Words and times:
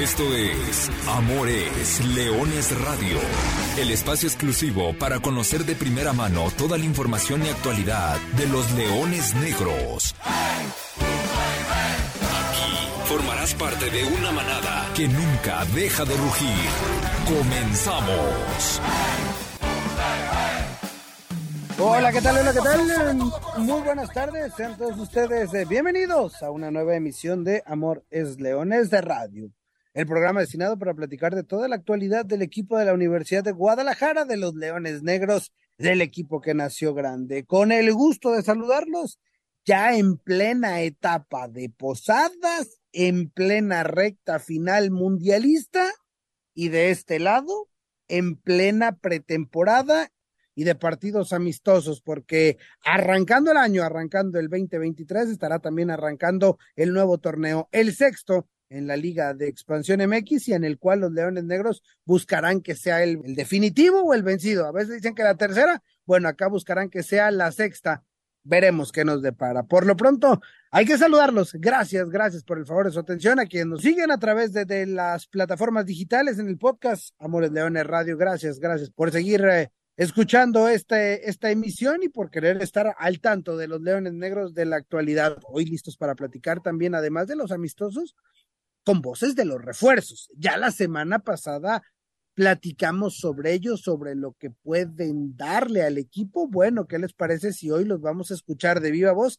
Esto 0.00 0.34
es 0.34 0.90
Amores 1.08 2.02
Leones 2.14 2.70
Radio, 2.84 3.18
el 3.78 3.90
espacio 3.90 4.30
exclusivo 4.30 4.94
para 4.98 5.20
conocer 5.20 5.66
de 5.66 5.74
primera 5.74 6.14
mano 6.14 6.50
toda 6.56 6.78
la 6.78 6.86
información 6.86 7.44
y 7.44 7.50
actualidad 7.50 8.16
de 8.38 8.46
los 8.46 8.72
leones 8.72 9.34
negros. 9.34 10.14
Aquí 12.32 12.88
formarás 13.04 13.54
parte 13.56 13.90
de 13.90 14.04
una 14.04 14.32
manada 14.32 14.90
que 14.96 15.06
nunca 15.06 15.66
deja 15.74 16.06
de 16.06 16.16
rugir. 16.16 16.70
Comenzamos. 17.26 18.80
Hola, 21.78 22.10
¿qué 22.10 22.22
tal? 22.22 22.38
Hola, 22.38 22.52
¿qué 22.54 22.60
tal? 22.60 23.16
Muy 23.58 23.82
buenas 23.82 24.10
tardes, 24.14 24.54
sean 24.56 24.78
todos 24.78 24.98
ustedes 24.98 25.52
eh, 25.52 25.66
bienvenidos 25.66 26.42
a 26.42 26.50
una 26.50 26.70
nueva 26.70 26.96
emisión 26.96 27.44
de 27.44 27.62
Amor 27.66 28.06
es 28.10 28.40
Leones 28.40 28.88
de 28.88 29.02
Radio, 29.02 29.50
el 29.92 30.06
programa 30.06 30.40
destinado 30.40 30.78
para 30.78 30.94
platicar 30.94 31.34
de 31.34 31.42
toda 31.42 31.68
la 31.68 31.76
actualidad 31.76 32.24
del 32.24 32.42
equipo 32.42 32.78
de 32.78 32.84
la 32.84 32.94
Universidad 32.94 33.42
de 33.42 33.52
Guadalajara, 33.52 34.24
de 34.24 34.36
los 34.36 34.54
Leones 34.54 35.02
Negros, 35.02 35.52
del 35.78 36.00
equipo 36.00 36.40
que 36.40 36.54
nació 36.54 36.94
grande. 36.94 37.44
Con 37.44 37.72
el 37.72 37.92
gusto 37.92 38.32
de 38.32 38.42
saludarlos, 38.42 39.18
ya 39.64 39.96
en 39.96 40.16
plena 40.16 40.80
etapa 40.82 41.48
de 41.48 41.70
posadas, 41.70 42.80
en 42.92 43.30
plena 43.30 43.82
recta 43.82 44.38
final 44.38 44.90
mundialista 44.90 45.90
y 46.54 46.68
de 46.68 46.90
este 46.90 47.18
lado, 47.18 47.68
en 48.08 48.36
plena 48.36 48.96
pretemporada 48.96 50.10
y 50.54 50.64
de 50.64 50.74
partidos 50.74 51.32
amistosos, 51.32 52.02
porque 52.02 52.58
arrancando 52.84 53.50
el 53.50 53.56
año, 53.56 53.82
arrancando 53.82 54.38
el 54.38 54.48
2023, 54.48 55.30
estará 55.30 55.58
también 55.58 55.90
arrancando 55.90 56.58
el 56.76 56.92
nuevo 56.92 57.18
torneo, 57.18 57.68
el 57.72 57.94
sexto 57.94 58.46
en 58.70 58.86
la 58.86 58.96
Liga 58.96 59.34
de 59.34 59.48
Expansión 59.48 60.00
MX 60.00 60.48
y 60.48 60.54
en 60.54 60.64
el 60.64 60.78
cual 60.78 61.00
los 61.00 61.12
Leones 61.12 61.44
Negros 61.44 61.82
buscarán 62.04 62.62
que 62.62 62.74
sea 62.74 63.02
el, 63.02 63.20
definitivo 63.34 64.02
o 64.02 64.14
el 64.14 64.22
vencido. 64.22 64.66
A 64.66 64.72
veces 64.72 64.96
dicen 64.96 65.14
que 65.14 65.22
la 65.22 65.36
tercera, 65.36 65.82
bueno, 66.06 66.28
acá 66.28 66.46
buscarán 66.48 66.88
que 66.88 67.02
sea 67.02 67.30
la 67.30 67.52
sexta. 67.52 68.04
Veremos 68.42 68.90
qué 68.90 69.04
nos 69.04 69.20
depara. 69.20 69.64
Por 69.64 69.84
lo 69.84 69.96
pronto, 69.96 70.40
hay 70.70 70.86
que 70.86 70.96
saludarlos. 70.96 71.52
Gracias, 71.54 72.08
gracias 72.08 72.42
por 72.42 72.58
el 72.58 72.64
favor 72.64 72.86
de 72.86 72.92
su 72.92 73.00
atención 73.00 73.38
a 73.38 73.46
quienes 73.46 73.66
nos 73.66 73.82
siguen 73.82 74.10
a 74.10 74.18
través 74.18 74.52
de, 74.54 74.64
de 74.64 74.86
las 74.86 75.26
plataformas 75.26 75.84
digitales 75.84 76.38
en 76.38 76.48
el 76.48 76.56
podcast 76.56 77.14
Amores 77.18 77.52
Leones 77.52 77.86
Radio. 77.86 78.16
Gracias, 78.16 78.58
gracias 78.58 78.88
por 78.90 79.10
seguir 79.10 79.44
eh, 79.44 79.70
escuchando 80.00 80.66
este, 80.68 81.28
esta 81.28 81.50
emisión 81.50 82.02
y 82.02 82.08
por 82.08 82.30
querer 82.30 82.62
estar 82.62 82.94
al 82.98 83.20
tanto 83.20 83.58
de 83.58 83.68
los 83.68 83.82
Leones 83.82 84.14
Negros 84.14 84.54
de 84.54 84.64
la 84.64 84.76
actualidad. 84.76 85.36
Hoy 85.44 85.66
listos 85.66 85.98
para 85.98 86.14
platicar 86.14 86.62
también, 86.62 86.94
además 86.94 87.26
de 87.26 87.36
los 87.36 87.52
amistosos, 87.52 88.16
con 88.90 89.02
voces 89.02 89.36
de 89.36 89.44
los 89.44 89.62
refuerzos. 89.62 90.28
Ya 90.36 90.56
la 90.56 90.72
semana 90.72 91.20
pasada 91.20 91.80
platicamos 92.34 93.18
sobre 93.18 93.52
ellos, 93.52 93.82
sobre 93.82 94.16
lo 94.16 94.32
que 94.32 94.50
pueden 94.50 95.36
darle 95.36 95.82
al 95.82 95.96
equipo. 95.96 96.48
Bueno, 96.48 96.88
¿qué 96.88 96.98
les 96.98 97.12
parece 97.12 97.52
si 97.52 97.70
hoy 97.70 97.84
los 97.84 98.00
vamos 98.00 98.32
a 98.32 98.34
escuchar 98.34 98.80
de 98.80 98.90
viva 98.90 99.12
voz? 99.12 99.38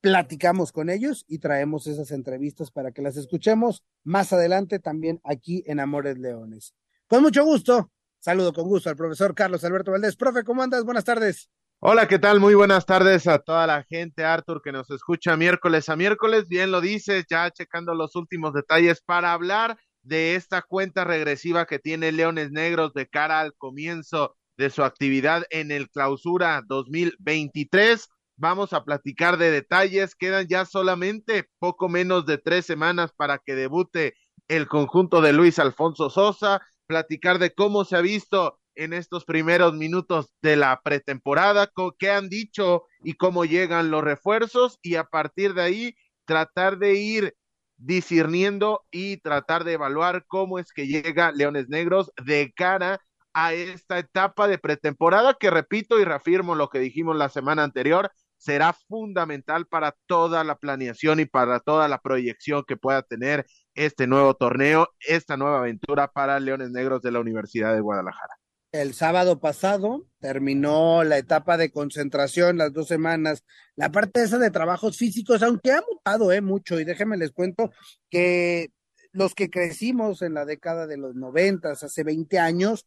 Platicamos 0.00 0.72
con 0.72 0.90
ellos 0.90 1.24
y 1.28 1.38
traemos 1.38 1.86
esas 1.86 2.10
entrevistas 2.10 2.72
para 2.72 2.90
que 2.90 3.02
las 3.02 3.16
escuchemos 3.16 3.84
más 4.02 4.32
adelante 4.32 4.80
también 4.80 5.20
aquí 5.22 5.62
en 5.68 5.78
Amores 5.78 6.18
Leones. 6.18 6.74
Con 7.06 7.22
mucho 7.22 7.44
gusto, 7.44 7.92
saludo 8.18 8.52
con 8.52 8.66
gusto 8.66 8.90
al 8.90 8.96
profesor 8.96 9.32
Carlos 9.32 9.62
Alberto 9.62 9.92
Valdés. 9.92 10.16
Profe, 10.16 10.42
¿cómo 10.42 10.60
andas? 10.60 10.82
Buenas 10.82 11.04
tardes. 11.04 11.48
Hola, 11.84 12.06
¿qué 12.06 12.20
tal? 12.20 12.38
Muy 12.38 12.54
buenas 12.54 12.86
tardes 12.86 13.26
a 13.26 13.40
toda 13.40 13.66
la 13.66 13.82
gente, 13.82 14.24
Arthur, 14.24 14.62
que 14.62 14.70
nos 14.70 14.88
escucha 14.90 15.36
miércoles 15.36 15.88
a 15.88 15.96
miércoles. 15.96 16.46
Bien 16.46 16.70
lo 16.70 16.80
dices, 16.80 17.24
ya 17.28 17.50
checando 17.50 17.92
los 17.96 18.14
últimos 18.14 18.52
detalles 18.52 19.02
para 19.04 19.32
hablar 19.32 19.76
de 20.04 20.36
esta 20.36 20.62
cuenta 20.62 21.02
regresiva 21.02 21.66
que 21.66 21.80
tiene 21.80 22.12
Leones 22.12 22.52
Negros 22.52 22.92
de 22.94 23.08
cara 23.08 23.40
al 23.40 23.52
comienzo 23.54 24.36
de 24.56 24.70
su 24.70 24.84
actividad 24.84 25.42
en 25.50 25.72
el 25.72 25.90
clausura 25.90 26.62
2023. 26.68 28.08
Vamos 28.36 28.72
a 28.74 28.84
platicar 28.84 29.36
de 29.36 29.50
detalles. 29.50 30.14
Quedan 30.14 30.46
ya 30.46 30.64
solamente 30.66 31.48
poco 31.58 31.88
menos 31.88 32.26
de 32.26 32.38
tres 32.38 32.64
semanas 32.64 33.10
para 33.16 33.38
que 33.38 33.56
debute 33.56 34.14
el 34.46 34.68
conjunto 34.68 35.20
de 35.20 35.32
Luis 35.32 35.58
Alfonso 35.58 36.10
Sosa. 36.10 36.60
Platicar 36.86 37.40
de 37.40 37.52
cómo 37.52 37.84
se 37.84 37.96
ha 37.96 38.02
visto 38.02 38.60
en 38.74 38.92
estos 38.92 39.24
primeros 39.24 39.74
minutos 39.74 40.32
de 40.42 40.56
la 40.56 40.80
pretemporada, 40.82 41.70
qué 41.98 42.10
han 42.10 42.28
dicho 42.28 42.84
y 43.02 43.14
cómo 43.14 43.44
llegan 43.44 43.90
los 43.90 44.02
refuerzos 44.04 44.78
y 44.82 44.96
a 44.96 45.04
partir 45.04 45.54
de 45.54 45.62
ahí 45.62 45.96
tratar 46.24 46.78
de 46.78 46.94
ir 46.94 47.34
discerniendo 47.76 48.84
y 48.90 49.16
tratar 49.18 49.64
de 49.64 49.72
evaluar 49.72 50.24
cómo 50.26 50.58
es 50.58 50.72
que 50.72 50.86
llega 50.86 51.32
Leones 51.32 51.68
Negros 51.68 52.12
de 52.24 52.52
cara 52.54 53.00
a 53.34 53.54
esta 53.54 53.98
etapa 53.98 54.46
de 54.46 54.58
pretemporada 54.58 55.34
que 55.34 55.50
repito 55.50 55.98
y 55.98 56.04
reafirmo 56.04 56.54
lo 56.54 56.68
que 56.68 56.78
dijimos 56.78 57.16
la 57.16 57.28
semana 57.28 57.64
anterior, 57.64 58.12
será 58.36 58.72
fundamental 58.72 59.66
para 59.66 59.96
toda 60.06 60.44
la 60.44 60.56
planeación 60.56 61.20
y 61.20 61.26
para 61.26 61.60
toda 61.60 61.88
la 61.88 61.98
proyección 61.98 62.64
que 62.66 62.76
pueda 62.76 63.02
tener 63.02 63.46
este 63.74 64.06
nuevo 64.06 64.34
torneo, 64.34 64.88
esta 65.00 65.36
nueva 65.36 65.58
aventura 65.58 66.08
para 66.08 66.38
Leones 66.40 66.70
Negros 66.70 67.02
de 67.02 67.12
la 67.12 67.20
Universidad 67.20 67.72
de 67.72 67.80
Guadalajara 67.80 68.41
el 68.72 68.94
sábado 68.94 69.38
pasado 69.38 70.06
terminó 70.18 71.04
la 71.04 71.18
etapa 71.18 71.58
de 71.58 71.70
concentración, 71.70 72.56
las 72.56 72.72
dos 72.72 72.88
semanas, 72.88 73.44
la 73.76 73.92
parte 73.92 74.22
esa 74.22 74.38
de 74.38 74.50
trabajos 74.50 74.96
físicos, 74.96 75.42
aunque 75.42 75.72
ha 75.72 75.82
mutado 75.88 76.32
eh, 76.32 76.40
mucho, 76.40 76.80
y 76.80 76.84
déjenme 76.84 77.18
les 77.18 77.32
cuento 77.32 77.70
que 78.08 78.72
los 79.12 79.34
que 79.34 79.50
crecimos 79.50 80.22
en 80.22 80.32
la 80.34 80.46
década 80.46 80.86
de 80.86 80.96
los 80.96 81.14
noventas, 81.14 81.82
hace 81.82 82.02
20 82.02 82.38
años, 82.38 82.86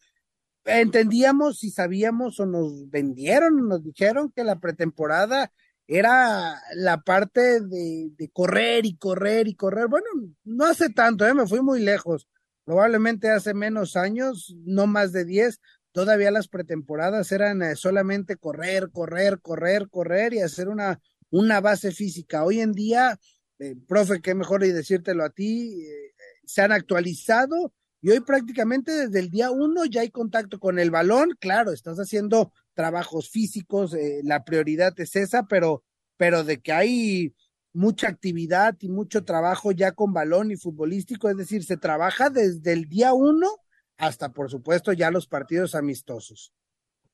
entendíamos 0.65 1.63
y 1.63 1.69
sabíamos 1.69 2.39
o 2.39 2.47
nos 2.47 2.89
vendieron, 2.89 3.67
nos 3.67 3.83
dijeron 3.83 4.31
que 4.35 4.43
la 4.43 4.59
pretemporada 4.59 5.53
era 5.87 6.59
la 6.73 7.01
parte 7.01 7.61
de, 7.61 8.09
de 8.17 8.29
correr 8.31 8.87
y 8.87 8.97
correr 8.97 9.47
y 9.47 9.53
correr. 9.53 9.87
Bueno, 9.87 10.07
no 10.43 10.65
hace 10.65 10.89
tanto, 10.89 11.27
¿eh? 11.27 11.35
me 11.35 11.45
fui 11.45 11.61
muy 11.61 11.79
lejos 11.79 12.27
probablemente 12.65 13.29
hace 13.29 13.53
menos 13.53 13.95
años, 13.95 14.53
no 14.65 14.87
más 14.87 15.11
de 15.11 15.23
10, 15.23 15.61
todavía 15.91 16.31
las 16.31 16.49
pretemporadas 16.49 17.31
eran 17.31 17.61
eh, 17.61 17.75
solamente 17.75 18.35
correr, 18.35 18.89
correr, 18.91 19.39
correr, 19.39 19.87
correr 19.89 20.33
y 20.33 20.41
hacer 20.41 20.67
una, 20.67 20.99
una 21.29 21.61
base 21.61 21.91
física. 21.91 22.43
Hoy 22.43 22.59
en 22.59 22.73
día, 22.73 23.17
eh, 23.59 23.75
profe, 23.87 24.19
qué 24.21 24.35
mejor 24.35 24.65
y 24.65 24.71
decírtelo 24.71 25.23
a 25.23 25.29
ti, 25.29 25.85
eh, 25.85 26.13
se 26.45 26.63
han 26.63 26.71
actualizado 26.71 27.73
y 28.01 28.09
hoy 28.09 28.19
prácticamente 28.19 28.91
desde 28.91 29.19
el 29.19 29.29
día 29.29 29.51
uno 29.51 29.85
ya 29.85 30.01
hay 30.01 30.09
contacto 30.09 30.59
con 30.59 30.79
el 30.79 30.91
balón. 30.91 31.37
Claro, 31.39 31.71
estás 31.71 31.97
haciendo 31.97 32.51
trabajos 32.73 33.29
físicos, 33.29 33.95
la 34.23 34.43
prioridad 34.43 34.93
es 34.99 35.15
esa, 35.15 35.47
pero, 35.47 35.83
pero 36.17 36.43
de 36.43 36.59
que 36.59 36.73
hay 36.73 37.33
mucha 37.75 38.07
actividad 38.07 38.75
y 38.79 38.89
mucho 38.89 39.25
trabajo 39.25 39.71
ya 39.71 39.91
con 39.91 40.13
balón 40.13 40.49
y 40.49 40.55
futbolístico, 40.55 41.29
es 41.29 41.37
decir, 41.37 41.63
se 41.63 41.77
trabaja 41.77 42.29
desde 42.29 42.73
el 42.73 42.87
día 42.87 43.13
uno 43.13 43.49
hasta, 43.97 44.31
por 44.31 44.49
supuesto, 44.49 44.93
ya 44.93 45.11
los 45.11 45.27
partidos 45.27 45.75
amistosos. 45.75 46.53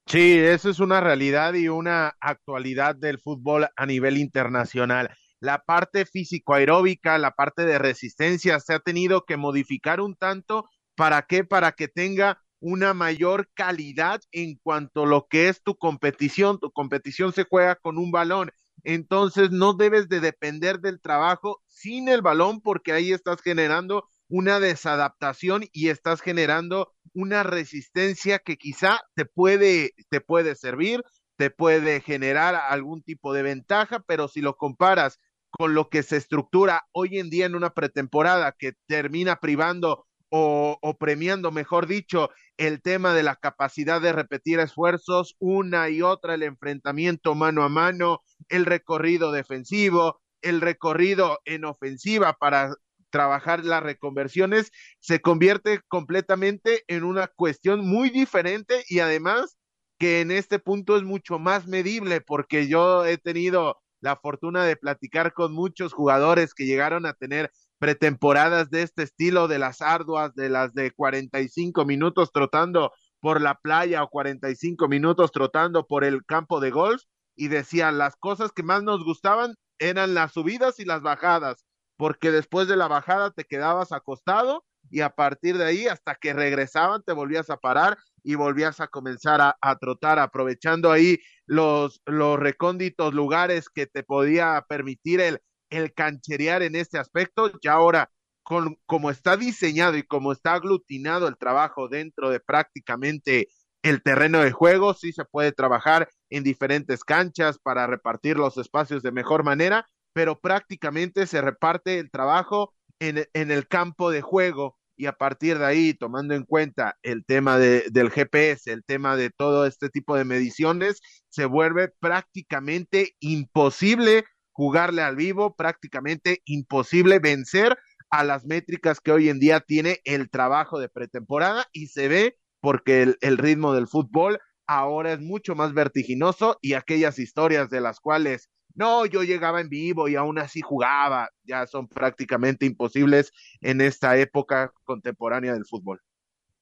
Sí, 0.06 0.38
eso 0.38 0.70
es 0.70 0.80
una 0.80 1.02
realidad 1.02 1.54
y 1.54 1.68
una 1.68 2.16
actualidad 2.20 2.96
del 2.96 3.20
fútbol 3.20 3.68
a 3.76 3.86
nivel 3.86 4.18
internacional. 4.18 5.10
La 5.40 5.64
parte 5.64 6.06
físico-aeróbica, 6.06 7.18
la 7.18 7.32
parte 7.32 7.66
de 7.66 7.80
resistencia 7.80 8.60
se 8.60 8.74
ha 8.74 8.80
tenido 8.80 9.26
que 9.26 9.38
modificar 9.38 10.00
un 10.00 10.16
tanto. 10.16 10.70
¿Para 10.96 11.24
qué? 11.24 11.44
Para 11.44 11.72
que 11.72 11.88
tenga 11.88 12.42
una 12.60 12.94
mayor 12.94 13.50
calidad 13.56 14.22
en 14.32 14.60
cuanto 14.62 15.04
a 15.04 15.08
lo 15.08 15.28
que 15.28 15.50
es 15.50 15.64
tu 15.64 15.76
competición. 15.76 16.60
Tu 16.60 16.72
competición 16.72 17.34
se 17.34 17.46
juega 17.46 17.76
con 17.76 17.98
un 17.98 18.12
balón 18.12 18.52
entonces 18.84 19.52
no 19.52 19.74
debes 19.74 20.10
de 20.10 20.20
depender 20.20 20.80
del 20.80 21.00
trabajo 21.00 21.62
sin 21.68 22.10
el 22.10 22.22
balón 22.22 22.62
porque 22.62 22.92
ahí 22.94 23.12
estás 23.12 23.42
generando 23.42 24.08
una 24.28 24.60
desadaptación 24.60 25.66
y 25.74 25.90
estás 25.90 26.22
generando 26.22 26.94
una 27.14 27.44
resistencia 27.44 28.40
que 28.40 28.58
quizá 28.58 29.02
te 29.14 29.26
puede, 29.26 29.92
te 30.10 30.22
puede 30.22 30.56
servir, 30.56 31.04
te 31.36 31.50
puede 31.50 32.02
generar 32.02 32.56
algún 32.56 33.04
tipo 33.04 33.34
de 33.34 33.44
ventaja, 33.44 34.04
pero 34.08 34.28
si 34.28 34.42
lo 34.42 34.56
comparas 34.56 35.20
con 35.50 35.74
lo 35.74 35.90
que 35.90 36.02
se 36.02 36.18
estructura 36.18 36.88
hoy 36.94 37.20
en 37.20 37.30
día 37.30 37.46
en 37.46 37.56
una 37.56 37.72
pretemporada 37.72 38.56
que 38.58 38.74
termina 38.88 39.36
privando 39.36 40.06
o, 40.34 40.98
premiando, 40.98 41.52
mejor 41.52 41.88
dicho, 41.88 42.30
el 42.58 42.82
tema 42.82 43.14
de 43.14 43.24
la 43.24 43.36
capacidad 43.36 44.02
de 44.02 44.14
repetir 44.14 44.60
esfuerzos 44.60 45.36
una 45.40 45.90
y 45.90 46.02
otra, 46.02 46.36
el 46.36 46.44
enfrentamiento 46.44 47.36
mano 47.36 47.64
a 47.64 47.70
mano, 47.70 48.22
el 48.48 48.66
recorrido 48.66 49.32
defensivo, 49.34 50.22
el 50.42 50.62
recorrido 50.62 51.40
en 51.46 51.66
ofensiva 51.66 52.34
para 52.34 52.74
trabajar 53.10 53.66
las 53.66 53.84
reconversiones, 53.84 54.72
se 55.00 55.22
convierte 55.22 55.82
completamente 55.90 56.86
en 56.88 57.04
una 57.04 57.28
cuestión 57.28 57.86
muy 57.86 58.10
diferente 58.10 58.86
y 58.88 59.00
además 59.00 59.58
que 60.00 60.22
en 60.22 60.32
este 60.32 60.60
punto 60.60 60.96
es 60.96 61.04
mucho 61.04 61.40
más 61.40 61.68
medible 61.68 62.22
porque 62.22 62.70
yo 62.70 63.06
he 63.06 63.18
tenido 63.18 63.82
la 64.00 64.16
fortuna 64.16 64.64
de 64.66 64.78
platicar 64.78 65.34
con 65.34 65.54
muchos 65.54 65.94
jugadores 65.94 66.54
que 66.54 66.66
llegaron 66.66 67.06
a 67.06 67.14
tener 67.14 67.52
pretemporadas 67.82 68.70
de 68.70 68.84
este 68.84 69.02
estilo, 69.02 69.48
de 69.48 69.58
las 69.58 69.82
arduas, 69.82 70.36
de 70.36 70.50
las 70.50 70.76
de 70.76 70.92
45 70.92 71.84
minutos 71.84 72.32
trotando 72.32 72.92
por 73.20 73.42
la 73.42 73.56
playa 73.56 74.04
o 74.04 74.08
45 74.08 74.88
minutos 74.88 75.32
trotando 75.32 75.88
por 75.88 76.04
el 76.04 76.24
campo 76.24 76.60
de 76.60 76.70
golf 76.70 77.02
y 77.36 77.48
decían 77.48 77.98
las 77.98 78.16
cosas 78.18 78.52
que 78.52 78.62
más 78.62 78.84
nos 78.84 79.04
gustaban 79.04 79.56
eran 79.80 80.14
las 80.14 80.34
subidas 80.34 80.80
y 80.80 80.86
las 80.86 81.02
bajadas, 81.02 81.66
porque 81.98 82.30
después 82.30 82.68
de 82.68 82.76
la 82.76 82.88
bajada 82.88 83.32
te 83.32 83.46
quedabas 83.46 83.92
acostado 83.92 84.64
y 84.92 85.02
a 85.02 85.10
partir 85.10 85.58
de 85.58 85.66
ahí 85.66 85.88
hasta 85.88 86.14
que 86.14 86.34
regresaban 86.34 87.02
te 87.02 87.14
volvías 87.14 87.50
a 87.50 87.58
parar 87.58 87.98
y 88.22 88.36
volvías 88.36 88.80
a 88.80 88.90
comenzar 88.90 89.42
a, 89.42 89.58
a 89.60 89.76
trotar 89.80 90.20
aprovechando 90.20 90.92
ahí 90.92 91.18
los, 91.48 92.00
los 92.06 92.38
recónditos 92.38 93.16
lugares 93.16 93.70
que 93.70 93.88
te 93.88 94.04
podía 94.04 94.64
permitir 94.70 95.20
el 95.20 95.42
el 95.72 95.94
cancherear 95.94 96.62
en 96.62 96.76
este 96.76 97.00
aspecto. 97.00 97.52
Ya 97.64 97.74
ahora, 97.74 98.12
con, 98.44 98.78
como 98.86 99.10
está 99.10 99.38
diseñado 99.38 99.98
y 99.98 100.04
como 100.04 100.32
está 100.32 100.54
aglutinado 100.54 101.28
el 101.28 101.38
trabajo 101.38 101.88
dentro 101.88 102.30
de 102.30 102.40
prácticamente 102.40 103.48
el 103.82 104.04
terreno 104.04 104.42
de 104.42 104.52
juego, 104.52 104.94
sí 104.94 105.12
se 105.12 105.26
puede 105.26 105.52
trabajar 105.52 106.08
en 106.30 106.44
diferentes 106.44 107.04
canchas 107.04 107.58
para 107.58 107.88
repartir 107.88 108.38
los 108.38 108.58
espacios 108.58 109.02
de 109.02 109.12
mejor 109.12 109.44
manera, 109.44 109.88
pero 110.14 110.40
prácticamente 110.40 111.26
se 111.26 111.42
reparte 111.42 111.98
el 111.98 112.12
trabajo 112.12 112.76
en, 113.00 113.28
en 113.34 113.50
el 113.50 113.68
campo 113.68 114.12
de 114.12 114.22
juego 114.22 114.78
y 115.02 115.08
a 115.08 115.14
partir 115.14 115.58
de 115.58 115.66
ahí, 115.66 115.94
tomando 115.96 116.36
en 116.36 116.44
cuenta 116.44 116.96
el 117.02 117.26
tema 117.26 117.58
de, 117.58 117.86
del 117.92 118.12
GPS, 118.12 118.72
el 118.72 118.84
tema 118.84 119.18
de 119.18 119.32
todo 119.32 119.66
este 119.66 119.90
tipo 119.90 120.16
de 120.16 120.26
mediciones, 120.26 121.02
se 121.28 121.46
vuelve 121.46 121.90
prácticamente 122.00 123.16
imposible 123.20 124.26
jugarle 124.52 125.02
al 125.02 125.16
vivo, 125.16 125.56
prácticamente 125.56 126.42
imposible 126.46 127.20
vencer 127.20 127.78
a 128.10 128.24
las 128.24 128.46
métricas 128.46 129.00
que 129.00 129.12
hoy 129.12 129.30
en 129.30 129.40
día 129.40 129.62
tiene 129.62 130.02
el 130.04 130.30
trabajo 130.30 130.80
de 130.80 130.90
pretemporada 130.90 131.66
y 131.72 131.88
se 131.88 132.08
ve 132.08 132.38
porque 132.60 133.16
el, 133.22 133.38
ritmo 133.38 133.74
del 133.74 133.88
fútbol 133.88 134.40
ahora 134.68 135.14
es 135.14 135.22
mucho 135.22 135.56
más 135.56 135.74
vertiginoso 135.74 136.58
y 136.62 136.74
aquellas 136.74 137.20
historias 137.20 137.70
de 137.70 137.82
las 137.82 138.00
cuales 138.00 138.50
no, 138.76 139.06
yo 139.06 139.24
llegaba 139.24 139.60
en 139.60 139.70
vivo 139.70 140.08
y 140.08 140.16
aún 140.16 140.40
así 140.40 140.62
jugaba, 140.62 141.30
ya 141.44 141.68
son 141.68 141.88
prácticamente 141.88 142.66
imposibles 142.66 143.34
en 143.60 143.82
esta 143.82 144.18
época 144.18 144.74
contemporánea 144.84 145.54
del 145.54 145.66
fútbol. 145.66 146.02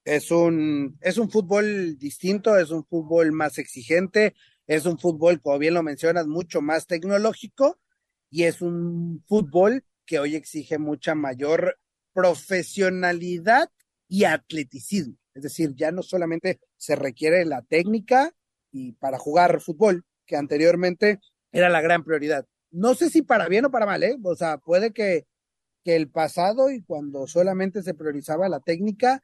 Es 0.04 0.30
un, 0.30 0.98
es 1.02 1.18
un 1.18 1.30
fútbol 1.30 1.98
distinto, 1.98 2.56
es 2.56 2.70
un 2.70 2.84
fútbol 2.84 3.32
más 3.32 3.58
exigente, 3.58 4.34
es 4.70 4.86
un 4.86 5.00
fútbol, 5.00 5.40
como 5.40 5.58
bien 5.58 5.74
lo 5.74 5.82
mencionas, 5.82 6.28
mucho 6.28 6.62
más 6.62 6.86
tecnológico 6.86 7.80
y 8.30 8.44
es 8.44 8.62
un 8.62 9.24
fútbol 9.26 9.84
que 10.06 10.20
hoy 10.20 10.36
exige 10.36 10.78
mucha 10.78 11.16
mayor 11.16 11.80
profesionalidad 12.12 13.68
y 14.06 14.24
atleticismo. 14.24 15.16
Es 15.34 15.42
decir, 15.42 15.74
ya 15.74 15.90
no 15.90 16.04
solamente 16.04 16.60
se 16.76 16.94
requiere 16.94 17.44
la 17.46 17.62
técnica 17.62 18.32
y 18.70 18.92
para 18.92 19.18
jugar 19.18 19.60
fútbol, 19.60 20.04
que 20.24 20.36
anteriormente 20.36 21.18
era 21.50 21.68
la 21.68 21.80
gran 21.80 22.04
prioridad. 22.04 22.46
No 22.70 22.94
sé 22.94 23.10
si 23.10 23.22
para 23.22 23.48
bien 23.48 23.64
o 23.64 23.72
para 23.72 23.86
mal, 23.86 24.04
¿eh? 24.04 24.16
O 24.22 24.36
sea, 24.36 24.58
puede 24.58 24.92
que, 24.92 25.26
que 25.82 25.96
el 25.96 26.08
pasado 26.08 26.70
y 26.70 26.80
cuando 26.82 27.26
solamente 27.26 27.82
se 27.82 27.94
priorizaba 27.94 28.48
la 28.48 28.60
técnica, 28.60 29.20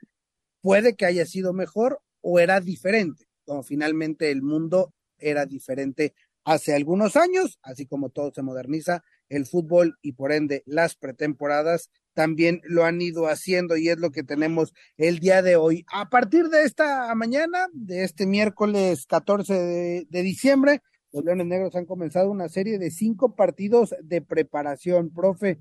puede 0.61 0.97
que 0.97 1.07
haya 1.07 1.25
sido 1.25 1.53
mejor 1.53 2.03
o 2.21 2.41
era 2.41 2.61
diferente, 2.61 3.29
como 3.45 3.63
finalmente 3.63 4.33
el 4.33 4.43
mundo 4.43 4.93
era 5.19 5.47
diferente 5.47 6.15
hace 6.45 6.75
algunos 6.75 7.17
años, 7.17 7.59
así 7.63 7.87
como 7.87 8.09
todo 8.09 8.33
se 8.33 8.43
moderniza, 8.43 9.03
el 9.29 9.47
fútbol 9.47 9.99
y 10.01 10.13
por 10.13 10.33
ende 10.33 10.63
las 10.65 10.95
pretemporadas 10.95 11.91
también 12.15 12.61
lo 12.65 12.85
han 12.85 13.03
ido 13.03 13.27
haciendo 13.27 13.77
y 13.77 13.89
es 13.89 13.99
lo 13.99 14.11
que 14.11 14.23
tenemos 14.23 14.73
el 14.97 15.19
día 15.19 15.43
de 15.43 15.57
hoy. 15.57 15.85
A 15.93 16.09
partir 16.09 16.49
de 16.49 16.63
esta 16.63 17.13
mañana, 17.15 17.67
de 17.73 18.05
este 18.05 18.27
miércoles 18.27 19.07
14 19.07 19.53
de, 19.53 20.07
de 20.09 20.23
diciembre, 20.23 20.83
los 21.13 21.25
Leones 21.25 21.47
Negros 21.47 21.75
han 21.75 21.85
comenzado 21.85 22.31
una 22.31 22.49
serie 22.49 22.79
de 22.79 22.91
cinco 22.91 23.35
partidos 23.35 23.95
de 24.03 24.23
preparación. 24.23 25.13
Profe, 25.13 25.59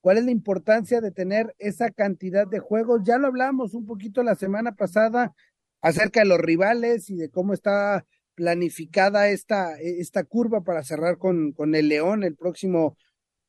¿cuál 0.00 0.18
es 0.18 0.24
la 0.24 0.30
importancia 0.30 1.00
de 1.00 1.10
tener 1.10 1.54
esa 1.58 1.90
cantidad 1.90 2.46
de 2.46 2.58
juegos? 2.58 3.02
Ya 3.04 3.18
lo 3.18 3.28
hablamos 3.28 3.74
un 3.74 3.86
poquito 3.86 4.22
la 4.22 4.34
semana 4.34 4.72
pasada 4.72 5.34
acerca 5.80 6.20
de 6.20 6.26
los 6.26 6.38
rivales 6.38 7.08
y 7.08 7.16
de 7.16 7.30
cómo 7.30 7.54
está 7.54 8.04
planificada 8.38 9.30
esta, 9.30 9.80
esta 9.80 10.22
curva 10.22 10.62
para 10.62 10.84
cerrar 10.84 11.18
con, 11.18 11.50
con 11.50 11.74
el 11.74 11.88
León 11.88 12.22
el 12.22 12.36
próximo 12.36 12.96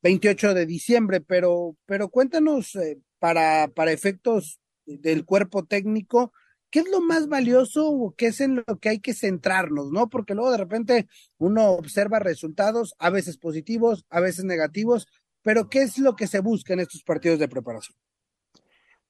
28 0.02 0.52
de 0.52 0.66
diciembre, 0.66 1.20
pero, 1.20 1.76
pero 1.86 2.08
cuéntanos 2.08 2.74
eh, 2.74 2.98
para, 3.20 3.68
para 3.68 3.92
efectos 3.92 4.58
del 4.84 5.24
cuerpo 5.24 5.64
técnico, 5.64 6.32
¿qué 6.70 6.80
es 6.80 6.88
lo 6.90 7.00
más 7.00 7.28
valioso 7.28 7.88
o 7.88 8.16
qué 8.16 8.26
es 8.26 8.40
en 8.40 8.64
lo 8.66 8.80
que 8.80 8.88
hay 8.88 8.98
que 8.98 9.14
centrarnos, 9.14 9.92
no? 9.92 10.08
Porque 10.08 10.34
luego 10.34 10.50
de 10.50 10.58
repente 10.58 11.06
uno 11.38 11.70
observa 11.70 12.18
resultados, 12.18 12.96
a 12.98 13.10
veces 13.10 13.36
positivos, 13.36 14.04
a 14.10 14.18
veces 14.18 14.44
negativos, 14.44 15.06
pero 15.42 15.68
¿qué 15.68 15.82
es 15.82 15.98
lo 15.98 16.16
que 16.16 16.26
se 16.26 16.40
busca 16.40 16.72
en 16.72 16.80
estos 16.80 17.04
partidos 17.04 17.38
de 17.38 17.46
preparación? 17.46 17.96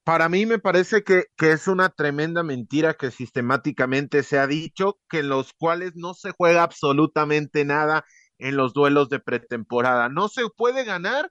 Para 0.04 0.28
mí 0.28 0.46
me 0.46 0.58
parece 0.58 1.04
que, 1.04 1.24
que, 1.36 1.52
es 1.52 1.68
una 1.68 1.90
tremenda 1.90 2.42
mentira 2.42 2.94
que 2.94 3.10
sistemáticamente 3.10 4.22
se 4.22 4.38
ha 4.38 4.46
dicho, 4.46 4.98
que 5.08 5.20
en 5.20 5.28
los 5.28 5.52
cuales 5.52 5.92
no 5.94 6.14
se 6.14 6.32
juega 6.32 6.62
absolutamente 6.62 7.64
nada 7.64 8.04
en 8.38 8.56
los 8.56 8.72
duelos 8.72 9.08
de 9.08 9.20
pretemporada. 9.20 10.08
No 10.08 10.28
se 10.28 10.42
puede 10.56 10.84
ganar 10.84 11.30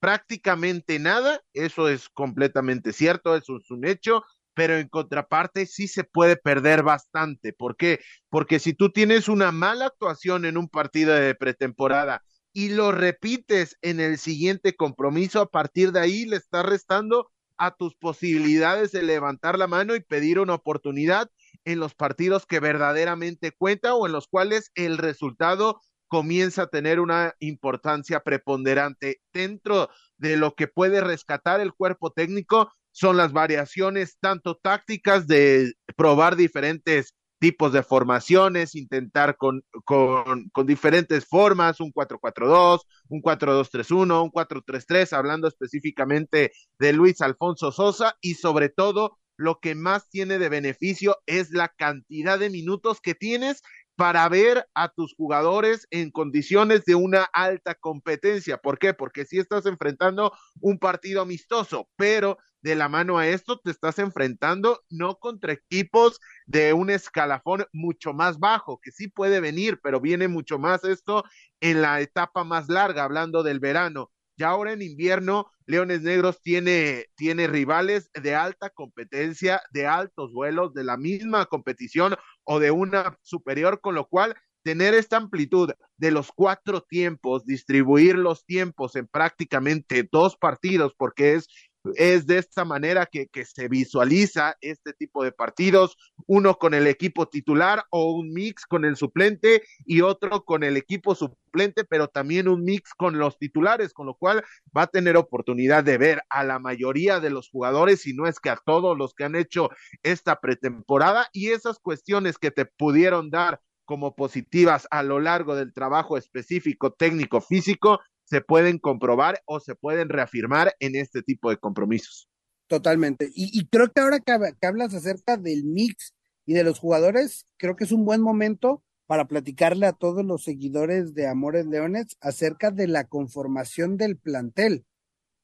prácticamente 0.00 0.98
nada, 0.98 1.40
eso 1.52 1.88
es 1.88 2.08
completamente 2.08 2.92
cierto, 2.92 3.36
eso 3.36 3.58
es 3.58 3.70
un 3.70 3.86
hecho, 3.86 4.24
pero 4.54 4.76
en 4.76 4.88
contraparte 4.88 5.66
sí 5.66 5.88
se 5.88 6.04
puede 6.04 6.36
perder 6.36 6.82
bastante. 6.82 7.52
¿Por 7.52 7.76
qué? 7.76 8.00
Porque 8.28 8.58
si 8.58 8.74
tú 8.74 8.90
tienes 8.90 9.28
una 9.28 9.52
mala 9.52 9.86
actuación 9.86 10.44
en 10.44 10.56
un 10.56 10.68
partido 10.68 11.14
de 11.14 11.34
pretemporada 11.34 12.22
y 12.52 12.70
lo 12.70 12.92
repites 12.92 13.76
en 13.82 14.00
el 14.00 14.18
siguiente 14.18 14.74
compromiso, 14.74 15.40
a 15.40 15.50
partir 15.50 15.92
de 15.92 16.00
ahí 16.00 16.24
le 16.24 16.36
está 16.36 16.62
restando 16.62 17.30
a 17.60 17.72
tus 17.72 17.94
posibilidades 17.94 18.90
de 18.90 19.02
levantar 19.02 19.58
la 19.58 19.66
mano 19.66 19.94
y 19.94 20.00
pedir 20.00 20.38
una 20.38 20.54
oportunidad 20.54 21.30
en 21.64 21.78
los 21.78 21.94
partidos 21.94 22.46
que 22.46 22.58
verdaderamente 22.58 23.52
cuenta 23.52 23.94
o 23.94 24.06
en 24.06 24.12
los 24.12 24.28
cuales 24.28 24.72
el 24.74 24.96
resultado 24.96 25.78
comienza 26.08 26.62
a 26.62 26.66
tener 26.68 27.00
una 27.00 27.34
importancia 27.38 28.20
preponderante. 28.20 29.20
Dentro 29.32 29.90
de 30.16 30.38
lo 30.38 30.54
que 30.54 30.68
puede 30.68 31.02
rescatar 31.02 31.60
el 31.60 31.74
cuerpo 31.74 32.10
técnico 32.12 32.72
son 32.92 33.18
las 33.18 33.32
variaciones 33.32 34.16
tanto 34.20 34.56
tácticas 34.56 35.26
de 35.26 35.74
probar 35.96 36.36
diferentes 36.36 37.14
tipos 37.40 37.72
de 37.72 37.82
formaciones, 37.82 38.76
intentar 38.76 39.36
con, 39.36 39.64
con, 39.84 40.48
con 40.50 40.66
diferentes 40.66 41.26
formas, 41.26 41.80
un 41.80 41.92
4-4-2, 41.92 42.82
un 43.08 43.22
4-2-3-1, 43.22 44.22
un 44.22 44.30
4-3-3, 44.30 45.12
hablando 45.14 45.48
específicamente 45.48 46.52
de 46.78 46.92
Luis 46.92 47.20
Alfonso 47.22 47.72
Sosa 47.72 48.14
y 48.20 48.34
sobre 48.34 48.68
todo 48.68 49.18
lo 49.40 49.58
que 49.58 49.74
más 49.74 50.10
tiene 50.10 50.38
de 50.38 50.50
beneficio 50.50 51.16
es 51.24 51.50
la 51.50 51.68
cantidad 51.68 52.38
de 52.38 52.50
minutos 52.50 53.00
que 53.00 53.14
tienes 53.14 53.62
para 54.00 54.26
ver 54.30 54.66
a 54.72 54.88
tus 54.88 55.14
jugadores 55.14 55.86
en 55.90 56.10
condiciones 56.10 56.86
de 56.86 56.94
una 56.94 57.24
alta 57.34 57.74
competencia. 57.74 58.56
¿Por 58.56 58.78
qué? 58.78 58.94
Porque 58.94 59.26
si 59.26 59.38
estás 59.38 59.66
enfrentando 59.66 60.32
un 60.62 60.78
partido 60.78 61.20
amistoso, 61.20 61.86
pero 61.96 62.38
de 62.62 62.76
la 62.76 62.88
mano 62.88 63.18
a 63.18 63.28
esto 63.28 63.60
te 63.60 63.70
estás 63.70 63.98
enfrentando 63.98 64.80
no 64.88 65.16
contra 65.16 65.52
equipos 65.52 66.18
de 66.46 66.72
un 66.72 66.88
escalafón 66.88 67.66
mucho 67.74 68.14
más 68.14 68.38
bajo, 68.38 68.80
que 68.82 68.90
sí 68.90 69.06
puede 69.08 69.38
venir, 69.38 69.78
pero 69.82 70.00
viene 70.00 70.28
mucho 70.28 70.58
más 70.58 70.82
esto 70.84 71.22
en 71.60 71.82
la 71.82 72.00
etapa 72.00 72.42
más 72.42 72.70
larga, 72.70 73.04
hablando 73.04 73.42
del 73.42 73.60
verano. 73.60 74.10
Ya 74.38 74.48
ahora 74.48 74.72
en 74.72 74.80
invierno, 74.80 75.50
Leones 75.66 76.00
Negros 76.00 76.40
tiene, 76.40 77.04
tiene 77.16 77.48
rivales 77.48 78.10
de 78.14 78.34
alta 78.34 78.70
competencia, 78.70 79.60
de 79.70 79.86
altos 79.86 80.32
vuelos, 80.32 80.72
de 80.72 80.84
la 80.84 80.96
misma 80.96 81.44
competición 81.44 82.16
o 82.52 82.58
de 82.58 82.72
una 82.72 83.16
superior, 83.22 83.80
con 83.80 83.94
lo 83.94 84.08
cual 84.08 84.34
tener 84.64 84.92
esta 84.94 85.16
amplitud 85.16 85.70
de 85.98 86.10
los 86.10 86.32
cuatro 86.32 86.82
tiempos, 86.82 87.46
distribuir 87.46 88.16
los 88.16 88.44
tiempos 88.44 88.96
en 88.96 89.06
prácticamente 89.06 90.08
dos 90.10 90.36
partidos, 90.36 90.92
porque 90.98 91.34
es 91.34 91.46
es 91.94 92.26
de 92.26 92.38
esta 92.38 92.64
manera 92.64 93.06
que, 93.06 93.28
que, 93.28 93.44
se 93.44 93.68
visualiza 93.68 94.56
este 94.60 94.92
tipo 94.92 95.24
de 95.24 95.32
partidos, 95.32 95.96
uno 96.26 96.56
con 96.56 96.74
el 96.74 96.86
equipo 96.86 97.26
titular 97.26 97.84
o 97.90 98.12
un 98.12 98.32
mix 98.32 98.66
con 98.66 98.84
el 98.84 98.96
suplente 98.96 99.62
y 99.86 100.02
otro 100.02 100.44
con 100.44 100.62
el 100.62 100.76
equipo 100.76 101.14
suplente, 101.14 101.84
pero 101.84 102.08
también 102.08 102.48
un 102.48 102.62
mix 102.62 102.94
con 102.94 103.18
los 103.18 103.38
titulares, 103.38 103.92
con 103.92 104.06
lo 104.06 104.14
cual 104.14 104.44
va 104.76 104.82
a 104.82 104.86
tener 104.88 105.16
oportunidad 105.16 105.82
de 105.84 105.98
ver 105.98 106.22
a 106.28 106.44
la 106.44 106.58
mayoría 106.58 107.20
de 107.20 107.30
los 107.30 107.48
jugadores, 107.48 108.02
si 108.02 108.14
no 108.14 108.26
es 108.26 108.40
que 108.40 108.50
a 108.50 108.60
todos 108.64 108.96
los 108.96 109.14
que 109.14 109.24
han 109.24 109.34
hecho 109.34 109.70
esta 110.02 110.40
pretemporada 110.40 111.28
y 111.32 111.48
esas 111.48 111.78
cuestiones 111.78 112.38
que 112.38 112.50
te 112.50 112.66
pudieron 112.66 113.30
dar 113.30 113.60
como 113.84 114.14
positivas 114.14 114.86
a 114.92 115.02
lo 115.02 115.18
largo 115.18 115.56
del 115.56 115.72
trabajo 115.72 116.16
específico 116.16 116.92
técnico 116.92 117.40
físico 117.40 117.98
se 118.30 118.40
pueden 118.40 118.78
comprobar 118.78 119.42
o 119.44 119.58
se 119.58 119.74
pueden 119.74 120.08
reafirmar 120.08 120.72
en 120.78 120.94
este 120.94 121.20
tipo 121.20 121.50
de 121.50 121.56
compromisos. 121.56 122.28
Totalmente. 122.68 123.28
Y, 123.34 123.66
creo 123.66 123.90
que 123.90 124.00
ahora 124.00 124.20
que, 124.20 124.32
hablas 124.64 124.94
acerca 124.94 125.36
del 125.36 125.64
mix 125.64 126.14
y 126.46 126.54
de 126.54 126.62
los 126.62 126.78
jugadores, 126.78 127.48
creo 127.56 127.74
que 127.74 127.82
es 127.82 127.90
un 127.90 128.04
buen 128.04 128.20
momento 128.22 128.84
para 129.08 129.26
platicarle 129.26 129.86
a 129.86 129.92
todos 129.92 130.24
los 130.24 130.44
seguidores 130.44 131.14
de 131.14 131.26
Amores 131.26 131.66
Leones 131.66 132.16
acerca 132.20 132.70
de 132.70 132.86
la 132.86 133.08
conformación 133.08 133.96
del 133.96 134.16
plantel, 134.16 134.84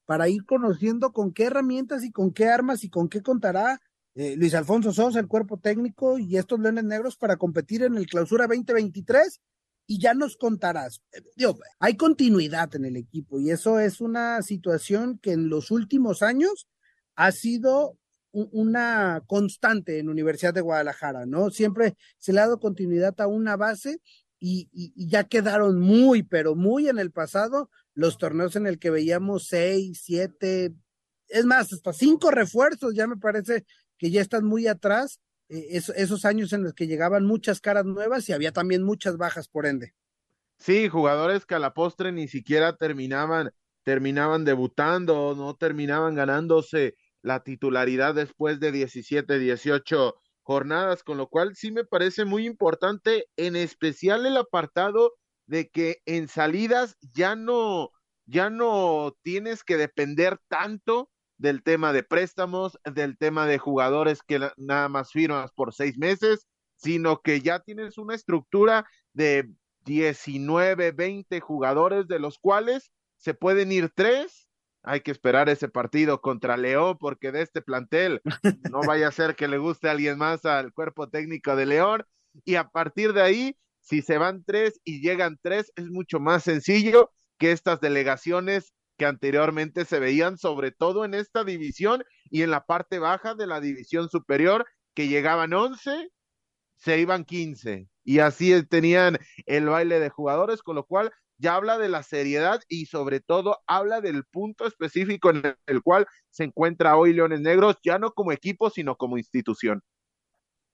para 0.05 0.29
ir 0.29 0.45
conociendo 0.45 1.11
con 1.11 1.33
qué 1.33 1.43
herramientas 1.45 2.05
y 2.05 2.11
con 2.13 2.31
qué 2.31 2.45
armas 2.45 2.85
y 2.85 2.89
con 2.89 3.09
qué 3.09 3.21
contará 3.21 3.81
eh, 4.15 4.37
Luis 4.37 4.53
Alfonso 4.53 4.93
Sosa, 4.93 5.19
el 5.19 5.27
cuerpo 5.27 5.59
técnico 5.59 6.17
y 6.17 6.37
estos 6.37 6.61
Leones 6.61 6.85
Negros 6.85 7.17
para 7.17 7.35
competir 7.35 7.83
en 7.83 7.97
el 7.97 8.07
Clausura 8.07 8.47
2023 8.47 9.41
y 9.87 9.99
ya 9.99 10.13
nos 10.13 10.37
contarás. 10.37 11.01
Eh, 11.13 11.21
hay 11.79 11.95
continuidad 11.95 12.75
en 12.75 12.85
el 12.85 12.97
equipo 12.97 13.39
y 13.39 13.49
eso 13.49 13.79
es 13.79 14.01
una 14.01 14.41
situación 14.41 15.17
que 15.17 15.31
en 15.31 15.49
los 15.49 15.71
últimos 15.71 16.21
años 16.21 16.67
ha 17.15 17.31
sido 17.31 17.97
una 18.33 19.23
constante 19.25 19.97
en 19.97 20.09
Universidad 20.09 20.53
de 20.53 20.61
Guadalajara, 20.61 21.25
¿no? 21.25 21.49
Siempre 21.49 21.95
se 22.19 22.33
le 22.33 22.41
ha 22.41 22.43
dado 22.43 22.59
continuidad 22.59 23.19
a 23.19 23.25
una 23.25 23.55
base 23.55 23.99
y, 24.39 24.69
y, 24.71 25.07
ya 25.07 25.23
quedaron 25.23 25.79
muy, 25.79 26.21
pero 26.21 26.53
muy 26.53 26.87
en 26.87 26.99
el 26.99 27.11
pasado 27.11 27.71
los 27.95 28.19
torneos 28.19 28.55
en 28.55 28.67
el 28.67 28.77
que 28.77 28.91
veíamos 28.91 29.47
seis, 29.47 30.01
siete, 30.03 30.75
es 31.29 31.45
más, 31.45 31.73
hasta 31.73 31.93
cinco 31.93 32.29
refuerzos, 32.29 32.93
ya 32.93 33.07
me 33.07 33.17
parece 33.17 33.65
que 33.97 34.11
ya 34.11 34.21
están 34.21 34.45
muy 34.45 34.67
atrás, 34.67 35.19
eh, 35.49 35.81
esos 35.95 36.25
años 36.25 36.53
en 36.53 36.63
los 36.63 36.73
que 36.73 36.87
llegaban 36.87 37.25
muchas 37.25 37.61
caras 37.61 37.85
nuevas 37.85 38.27
y 38.29 38.33
había 38.33 38.51
también 38.51 38.83
muchas 38.83 39.17
bajas 39.17 39.47
por 39.47 39.65
ende. 39.65 39.93
Sí, 40.57 40.89
jugadores 40.89 41.45
que 41.45 41.55
a 41.55 41.59
la 41.59 41.73
postre 41.73 42.11
ni 42.11 42.27
siquiera 42.27 42.75
terminaban, 42.77 43.51
terminaban 43.83 44.43
debutando, 44.43 45.35
no 45.35 45.55
terminaban 45.55 46.15
ganándose 46.15 46.95
la 47.21 47.43
titularidad 47.43 48.15
después 48.15 48.59
de 48.59 48.71
17, 48.71 49.37
18 49.37 50.15
jornadas, 50.41 51.03
con 51.03 51.17
lo 51.17 51.27
cual 51.27 51.55
sí 51.55 51.71
me 51.71 51.83
parece 51.83 52.25
muy 52.25 52.45
importante, 52.45 53.27
en 53.35 53.55
especial 53.55 54.25
el 54.25 54.37
apartado 54.37 55.13
de 55.45 55.69
que 55.69 55.97
en 56.05 56.27
salidas 56.27 56.97
ya 57.13 57.35
no, 57.35 57.91
ya 58.25 58.49
no 58.49 59.15
tienes 59.21 59.63
que 59.63 59.77
depender 59.77 60.39
tanto 60.47 61.09
del 61.37 61.63
tema 61.63 61.93
de 61.93 62.03
préstamos, 62.03 62.79
del 62.83 63.17
tema 63.17 63.45
de 63.45 63.57
jugadores 63.57 64.21
que 64.23 64.39
nada 64.57 64.89
más 64.89 65.11
firmas 65.11 65.51
por 65.51 65.73
seis 65.73 65.97
meses, 65.97 66.47
sino 66.75 67.21
que 67.21 67.41
ya 67.41 67.59
tienes 67.59 67.97
una 67.97 68.15
estructura 68.15 68.87
de 69.13 69.49
19, 69.85 70.91
20 70.91 71.39
jugadores, 71.39 72.07
de 72.07 72.19
los 72.19 72.37
cuales 72.37 72.91
se 73.17 73.33
pueden 73.33 73.71
ir 73.71 73.91
tres. 73.93 74.47
Hay 74.83 75.01
que 75.01 75.11
esperar 75.11 75.49
ese 75.49 75.67
partido 75.67 76.21
contra 76.21 76.55
León, 76.55 76.97
porque 76.99 77.31
de 77.31 77.41
este 77.41 77.61
plantel 77.61 78.21
no 78.71 78.81
vaya 78.81 79.09
a 79.09 79.11
ser 79.11 79.35
que 79.35 79.47
le 79.47 79.57
guste 79.57 79.87
a 79.87 79.91
alguien 79.91 80.17
más 80.17 80.45
al 80.45 80.71
cuerpo 80.73 81.09
técnico 81.09 81.55
de 81.55 81.65
León. 81.65 82.03
Y 82.45 82.55
a 82.55 82.69
partir 82.69 83.13
de 83.13 83.21
ahí, 83.21 83.57
si 83.81 84.01
se 84.01 84.17
van 84.17 84.43
tres 84.43 84.79
y 84.83 85.01
llegan 85.01 85.39
tres, 85.41 85.71
es 85.75 85.89
mucho 85.89 86.19
más 86.19 86.43
sencillo 86.43 87.11
que 87.37 87.51
estas 87.51 87.79
delegaciones 87.81 88.73
que 88.97 89.05
anteriormente 89.05 89.85
se 89.85 89.99
veían 89.99 90.37
sobre 90.37 90.71
todo 90.71 91.05
en 91.05 91.13
esta 91.13 91.43
división 91.43 92.03
y 92.29 92.41
en 92.41 92.51
la 92.51 92.65
parte 92.65 92.99
baja 92.99 93.35
de 93.35 93.47
la 93.47 93.61
división 93.61 94.09
superior, 94.09 94.65
que 94.93 95.07
llegaban 95.07 95.53
11, 95.53 96.09
se 96.75 96.99
iban 96.99 97.23
15 97.23 97.87
y 98.03 98.19
así 98.19 98.63
tenían 98.63 99.17
el 99.45 99.65
baile 99.65 99.99
de 99.99 100.09
jugadores, 100.09 100.63
con 100.63 100.75
lo 100.75 100.85
cual 100.85 101.11
ya 101.37 101.55
habla 101.55 101.77
de 101.77 101.89
la 101.89 102.03
seriedad 102.03 102.61
y 102.67 102.87
sobre 102.87 103.19
todo 103.19 103.59
habla 103.67 104.01
del 104.01 104.23
punto 104.25 104.65
específico 104.65 105.29
en 105.29 105.55
el 105.65 105.81
cual 105.83 106.07
se 106.29 106.45
encuentra 106.45 106.97
hoy 106.97 107.13
Leones 107.13 107.41
Negros, 107.41 107.75
ya 107.83 107.99
no 107.99 108.11
como 108.13 108.31
equipo, 108.31 108.69
sino 108.69 108.95
como 108.95 109.17
institución. 109.17 109.83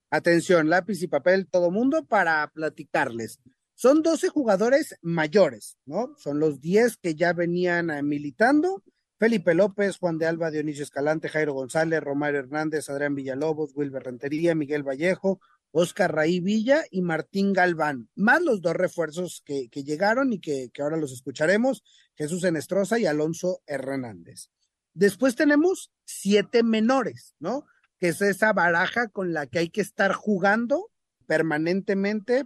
Atención, 0.10 0.70
lápiz 0.70 1.01
y 1.01 1.08
papel, 1.08 1.50
todo 1.50 1.72
mundo, 1.72 2.06
para 2.06 2.48
platicarles. 2.53 3.39
Son 3.75 4.01
12 4.01 4.30
jugadores 4.30 4.96
mayores, 5.01 5.77
¿no? 5.86 6.15
Son 6.18 6.39
los 6.39 6.62
10 6.62 6.98
que 6.98 7.15
ya 7.15 7.34
venían 7.34 7.89
eh, 7.89 8.03
militando. 8.03 8.84
Felipe 9.18 9.53
López, 9.53 9.98
Juan 9.98 10.18
de 10.18 10.25
Alba, 10.25 10.51
Dionisio 10.51 10.84
Escalante, 10.84 11.30
Jairo 11.30 11.53
González, 11.53 12.01
Romario 12.01 12.39
Hernández, 12.39 12.89
Adrián 12.89 13.15
Villalobos, 13.15 13.72
Wilber 13.75 14.03
Rentería, 14.03 14.53
Miguel 14.53 14.84
Vallejo, 14.84 15.39
Oscar 15.72 16.13
Raí 16.13 16.39
Villa 16.39 16.84
y 16.92 17.01
Martín 17.01 17.51
Galván, 17.51 18.10
más 18.15 18.42
los 18.44 18.62
dos 18.62 18.75
refuerzos 18.75 19.42
que, 19.44 19.70
llegaron 19.74 20.32
y 20.32 20.39
que, 20.39 20.70
que, 20.72 20.82
ahora 20.84 20.98
los 20.98 21.12
escucharemos, 21.12 21.84
Jesús 22.15 22.44
Enestrosa 22.44 23.00
y 23.00 23.08
Alonso 23.08 23.63
Hernández. 23.65 24.51
Después 24.94 25.36
tenemos 25.36 25.92
siete 26.06 26.62
menores, 26.62 27.34
¿no? 27.39 27.65
Que 28.00 28.10
es 28.10 28.22
esa 28.22 28.53
baraja 28.53 29.08
con 29.08 29.34
la 29.34 29.48
que 29.48 29.60
hay 29.60 29.70
que 29.70 29.82
estar 29.82 30.13
jugando 30.13 30.92
permanentemente 31.25 32.46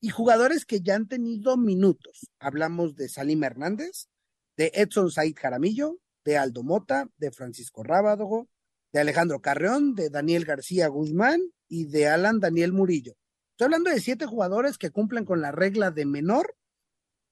y 0.00 0.08
jugadores 0.08 0.64
que 0.64 0.80
ya 0.80 0.94
han 0.94 1.08
tenido 1.08 1.56
minutos. 1.56 2.30
Hablamos 2.38 2.96
de 2.96 3.08
Salim 3.08 3.44
Hernández, 3.44 4.08
de 4.56 4.72
Edson 4.74 5.10
Said 5.10 5.36
Jaramillo, 5.36 5.98
de 6.24 6.38
Aldo 6.38 6.62
Mota, 6.62 7.08
de 7.18 7.30
Francisco 7.30 7.82
Rábago, 7.82 8.48
de 8.92 9.00
Alejandro 9.00 9.40
Carreón, 9.40 9.94
de 9.94 10.10
Daniel 10.10 10.44
García 10.44 10.88
Guzmán 10.88 11.40
y 11.68 11.84
de 11.86 12.08
Alan 12.08 12.40
Daniel 12.40 12.72
Murillo. 12.72 13.14
Estoy 13.52 13.66
hablando 13.66 13.90
de 13.90 14.00
siete 14.00 14.26
jugadores 14.26 14.78
que 14.78 14.90
cumplen 14.90 15.24
con 15.24 15.40
la 15.40 15.52
regla 15.52 15.90
de 15.90 16.06
menor 16.06 16.56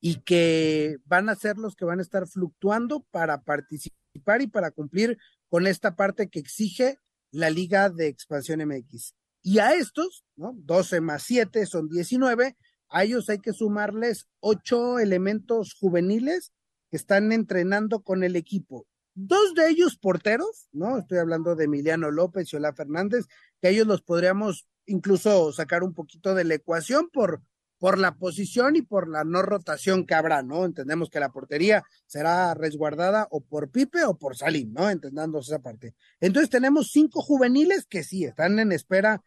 y 0.00 0.20
que 0.22 0.98
van 1.04 1.28
a 1.28 1.34
ser 1.34 1.56
los 1.56 1.75
que 1.75 1.84
van 1.84 1.98
a 1.98 2.02
estar 2.02 2.26
fluctuando 2.28 3.00
para 3.10 3.42
participar 3.42 4.42
y 4.42 4.46
para 4.46 4.70
cumplir 4.70 5.18
con 5.48 5.66
esta 5.66 5.96
parte 5.96 6.28
que 6.28 6.38
exige 6.38 6.98
la 7.30 7.50
Liga 7.50 7.88
de 7.88 8.08
Expansión 8.08 8.60
MX. 8.60 9.14
Y 9.42 9.59
a 9.59 9.75
estos, 9.75 10.25
¿no? 10.37 10.54
12 10.57 11.00
más 11.00 11.23
7 11.23 11.66
son 11.66 11.88
19, 11.88 12.57
a 12.90 13.04
ellos 13.04 13.28
hay 13.28 13.38
que 13.38 13.52
sumarles 13.52 14.28
ocho 14.40 14.99
elementos 14.99 15.75
juveniles 15.78 16.52
que 16.90 16.97
están 16.97 17.33
entrenando 17.33 18.00
con 18.00 18.25
el 18.25 18.37
equipo. 18.37 18.87
Dos 19.14 19.54
de 19.54 19.68
ellos 19.68 19.99
porteros, 19.99 20.68
¿no? 20.73 20.99
Estoy 20.99 21.18
hablando 21.18 21.54
de 21.54 21.64
Emiliano 21.64 22.11
López 22.11 22.52
y 22.52 22.57
Olá 22.57 22.73
Fernández, 22.73 23.26
que 23.61 23.71
ellos 23.71 23.87
los 23.87 24.02
podríamos 24.02 24.68
incluso 24.87 25.52
sacar 25.52 25.83
un 25.83 25.92
poquito 25.92 26.35
de 26.35 26.45
la 26.45 26.54
ecuación 26.54 27.09
por, 27.12 27.42
por 27.78 27.99
la 27.99 28.16
posición 28.16 28.76
y 28.76 28.82
por 28.82 29.08
la 29.08 29.25
no 29.25 29.42
rotación 29.42 30.06
que 30.06 30.14
habrá, 30.14 30.42
¿no? 30.42 30.64
Entendemos 30.64 31.11
que 31.11 31.20
la 31.20 31.30
portería 31.30 31.85
será 32.06 32.54
resguardada 32.54 33.28
o 33.30 33.40
por 33.40 33.70
Pipe 33.70 34.04
o 34.04 34.18
por 34.18 34.37
Salim, 34.37 34.73
¿no? 34.73 34.90
Entendamos 34.90 35.49
esa 35.49 35.61
parte. 35.61 35.94
Entonces 36.20 36.50
tenemos 36.50 36.90
cinco 36.90 37.23
juveniles 37.23 37.87
que 37.87 38.02
sí 38.02 38.25
están 38.25 38.58
en 38.58 38.73
espera 38.73 39.23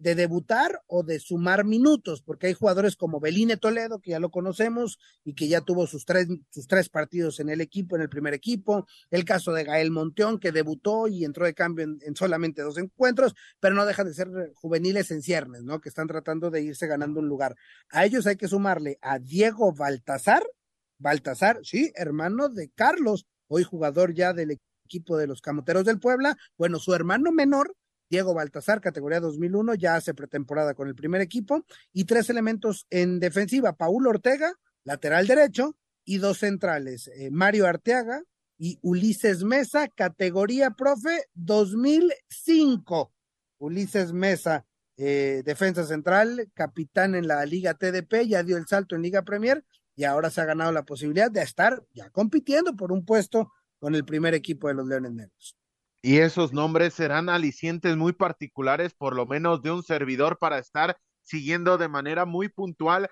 de, 0.00 0.14
debutar 0.14 0.82
o 0.86 1.02
de 1.02 1.20
sumar 1.20 1.64
minutos, 1.64 2.22
porque 2.22 2.46
hay 2.46 2.54
jugadores 2.54 2.96
como 2.96 3.20
Beline 3.20 3.56
Toledo, 3.56 4.00
que 4.00 4.12
ya 4.12 4.20
lo 4.20 4.30
conocemos 4.30 4.98
y 5.24 5.34
que 5.34 5.48
ya 5.48 5.60
tuvo 5.60 5.86
sus 5.86 6.04
tres, 6.04 6.28
sus 6.50 6.66
tres 6.66 6.88
partidos 6.88 7.40
en 7.40 7.50
el 7.50 7.60
equipo, 7.60 7.96
en 7.96 8.02
el 8.02 8.08
primer 8.08 8.32
equipo, 8.32 8.86
el 9.10 9.24
caso 9.24 9.52
de 9.52 9.64
Gael 9.64 9.90
Monteón, 9.90 10.38
que 10.38 10.52
debutó 10.52 11.08
y 11.08 11.24
entró 11.24 11.44
de 11.44 11.54
cambio 11.54 11.84
en, 11.84 12.16
solamente 12.16 12.62
dos 12.62 12.78
encuentros, 12.78 13.34
pero 13.60 13.74
no 13.74 13.84
deja 13.84 14.04
de 14.04 14.14
ser 14.14 14.28
juveniles 14.54 15.10
en 15.10 15.22
ciernes, 15.22 15.62
¿no? 15.64 15.80
Que 15.80 15.88
están 15.88 16.06
tratando 16.06 16.50
de 16.50 16.62
irse 16.62 16.86
ganando 16.86 17.20
un 17.20 17.28
lugar. 17.28 17.56
A 17.90 18.04
ellos 18.04 18.26
hay 18.26 18.36
que 18.36 18.48
sumarle 18.48 18.98
a 19.02 19.18
Diego 19.18 19.72
Baltasar, 19.72 20.44
Baltasar, 20.98 21.60
sí, 21.62 21.92
hermano 21.94 22.48
de 22.48 22.70
Carlos, 22.70 23.26
hoy 23.48 23.64
jugador 23.64 24.14
ya 24.14 24.32
del 24.32 24.58
equipo 24.86 25.16
de 25.16 25.26
los 25.26 25.40
Camoteros 25.40 25.84
del 25.84 25.98
Puebla, 25.98 26.36
bueno, 26.56 26.78
su 26.78 26.94
hermano 26.94 27.32
menor 27.32 27.74
Diego 28.10 28.34
Baltasar, 28.34 28.80
categoría 28.80 29.20
2001, 29.20 29.74
ya 29.74 29.96
hace 29.96 30.14
pretemporada 30.14 30.74
con 30.74 30.88
el 30.88 30.94
primer 30.94 31.20
equipo, 31.20 31.64
y 31.92 32.04
tres 32.04 32.30
elementos 32.30 32.86
en 32.90 33.20
defensiva, 33.20 33.76
Paul 33.76 34.06
Ortega, 34.06 34.52
lateral 34.84 35.26
derecho, 35.26 35.76
y 36.04 36.18
dos 36.18 36.38
centrales, 36.38 37.08
eh, 37.08 37.30
Mario 37.30 37.66
Arteaga 37.66 38.22
y 38.58 38.78
Ulises 38.82 39.42
Mesa, 39.42 39.88
categoría 39.88 40.70
profe 40.70 41.24
2005. 41.34 43.12
Ulises 43.58 44.12
Mesa, 44.12 44.66
eh, 44.96 45.42
defensa 45.44 45.84
central, 45.84 46.50
capitán 46.54 47.14
en 47.14 47.26
la 47.26 47.44
Liga 47.46 47.74
TDP, 47.74 48.26
ya 48.26 48.42
dio 48.42 48.56
el 48.56 48.66
salto 48.66 48.94
en 48.94 49.02
Liga 49.02 49.22
Premier 49.22 49.64
y 49.96 50.04
ahora 50.04 50.30
se 50.30 50.40
ha 50.40 50.44
ganado 50.44 50.72
la 50.72 50.84
posibilidad 50.84 51.30
de 51.30 51.42
estar 51.42 51.82
ya 51.92 52.10
compitiendo 52.10 52.76
por 52.76 52.92
un 52.92 53.04
puesto 53.04 53.52
con 53.78 53.94
el 53.94 54.04
primer 54.04 54.34
equipo 54.34 54.68
de 54.68 54.74
los 54.74 54.86
Leones 54.86 55.12
Negros. 55.12 55.56
Y 56.06 56.18
esos 56.18 56.52
nombres 56.52 56.92
serán 56.92 57.30
alicientes 57.30 57.96
muy 57.96 58.12
particulares, 58.12 58.92
por 58.92 59.16
lo 59.16 59.24
menos 59.24 59.62
de 59.62 59.70
un 59.70 59.82
servidor, 59.82 60.36
para 60.38 60.58
estar 60.58 60.98
siguiendo 61.22 61.78
de 61.78 61.88
manera 61.88 62.26
muy 62.26 62.50
puntual 62.50 63.08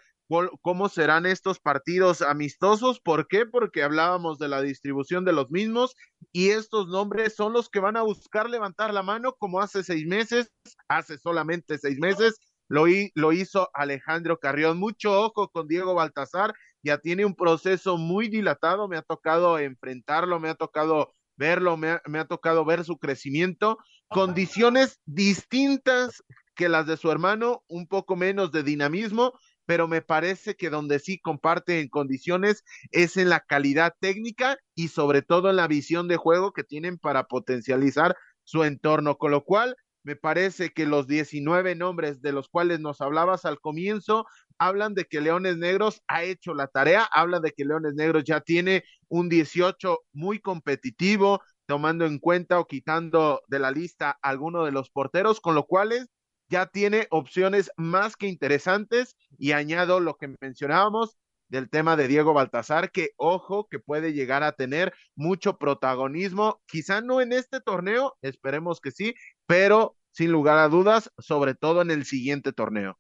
cómo 0.61 0.91
serán 0.91 1.25
estos 1.25 1.59
partidos 1.59 2.21
amistosos. 2.21 3.01
¿Por 3.01 3.29
qué? 3.29 3.47
Porque 3.47 3.83
hablábamos 3.83 4.39
de 4.39 4.49
la 4.49 4.61
distribución 4.61 5.25
de 5.25 5.33
los 5.33 5.51
mismos 5.51 5.95
y 6.33 6.51
estos 6.51 6.87
nombres 6.89 7.35
son 7.35 7.55
los 7.55 7.71
que 7.71 7.81
van 7.81 7.97
a 7.97 8.03
buscar 8.03 8.51
levantar 8.51 8.93
la 8.93 9.03
mano 9.03 9.37
como 9.39 9.63
hace 9.63 9.83
seis 9.83 10.07
meses, 10.07 10.53
hace 10.87 11.17
solamente 11.17 11.79
seis 11.79 11.99
meses. 11.99 12.39
Lo, 12.69 12.85
lo 13.15 13.33
hizo 13.33 13.71
Alejandro 13.73 14.39
Carrión. 14.39 14.79
Mucho 14.79 15.19
ojo 15.19 15.49
con 15.49 15.67
Diego 15.67 15.95
Baltasar, 15.95 16.53
ya 16.83 16.99
tiene 16.99 17.25
un 17.25 17.37
proceso 17.37 17.97
muy 17.97 18.29
dilatado, 18.29 18.87
me 18.87 18.99
ha 18.99 19.03
tocado 19.03 19.59
enfrentarlo, 19.59 20.39
me 20.41 20.51
ha 20.51 20.55
tocado 20.57 21.15
verlo, 21.43 21.77
me 21.77 21.91
ha, 21.91 22.03
me 22.07 22.21
ha 22.21 22.25
tocado 22.25 22.65
ver 22.65 22.85
su 22.85 22.99
crecimiento, 22.99 23.79
condiciones 24.09 25.01
distintas 25.07 26.23
que 26.55 26.69
las 26.69 26.87
de 26.87 26.97
su 26.97 27.11
hermano, 27.11 27.65
un 27.67 27.89
poco 27.89 28.15
menos 28.15 28.53
de 28.53 28.63
dinamismo, 28.63 29.33
pero 29.67 29.89
me 29.89 30.03
parece 30.03 30.55
que 30.55 30.71
donde 30.71 31.01
sí 31.01 31.19
comparte 31.19 31.81
en 31.81 31.89
condiciones 31.89 32.63
es 32.93 33.17
en 33.17 33.29
la 33.29 33.41
calidad 33.41 33.93
técnica 33.99 34.57
y 34.77 34.89
sobre 34.89 35.23
todo 35.23 35.51
en 35.51 35.57
la 35.57 35.67
visión 35.67 36.07
de 36.07 36.17
juego 36.17 36.53
que 36.53 36.63
tienen 36.63 36.97
para 36.97 37.25
potencializar 37.25 38.17
su 38.45 38.63
entorno, 38.63 39.17
con 39.17 39.33
lo 39.33 39.43
cual 39.43 39.75
me 40.05 40.15
parece 40.15 40.71
que 40.71 40.87
los 40.87 41.09
19 41.09 41.75
nombres 41.75 42.23
de 42.23 42.33
los 42.33 42.49
cuales 42.49 42.79
nos 42.79 43.01
hablabas 43.01 43.45
al 43.45 43.61
comienzo 43.61 44.27
hablan 44.67 44.95
de 44.95 45.05
que 45.07 45.21
Leones 45.21 45.57
Negros 45.57 46.03
ha 46.07 46.23
hecho 46.23 46.55
la 46.55 46.69
tarea, 46.69 47.03
hablan 47.13 47.43
de 47.43 47.53
que 47.53 47.65
Leones 47.65 47.95
Negros 47.95 48.25
ya 48.25 48.41
tiene 48.41 48.85
un 49.09 49.29
18 49.29 49.99
muy 50.13 50.39
competitivo, 50.41 51.41
tomando 51.67 52.07
en 52.07 52.19
cuenta 52.19 52.61
o 52.61 52.67
quitando 52.67 53.43
de 53.49 53.59
la 53.59 53.71
lista 53.71 54.19
alguno 54.23 54.65
de 54.65 54.73
los 54.73 54.91
porteros, 54.91 55.41
con 55.41 55.55
lo 55.55 55.67
cual 55.67 56.09
ya 56.49 56.67
tiene 56.67 57.09
opciones 57.11 57.71
más 57.77 58.17
que 58.17 58.29
interesantes 58.29 59.17
y 59.39 59.53
añado 59.53 60.01
lo 60.01 60.17
que 60.17 60.35
mencionábamos 60.41 61.17
del 61.49 61.69
tema 61.69 61.97
de 61.97 62.09
Diego 62.09 62.33
Baltazar, 62.33 62.91
que 62.93 63.11
ojo 63.17 63.69
que 63.69 63.79
puede 63.79 64.13
llegar 64.13 64.43
a 64.43 64.53
tener 64.53 64.95
mucho 65.17 65.59
protagonismo, 65.59 66.63
quizá 66.67 67.01
no 67.01 67.21
en 67.21 67.33
este 67.33 67.61
torneo, 67.61 68.17
esperemos 68.23 68.81
que 68.81 68.91
sí, 68.91 69.15
pero 69.47 69.97
sin 70.13 70.31
lugar 70.31 70.59
a 70.59 70.69
dudas, 70.69 71.11
sobre 71.19 71.55
todo 71.55 71.83
en 71.83 71.91
el 71.91 72.05
siguiente 72.05 72.53
torneo. 72.53 72.99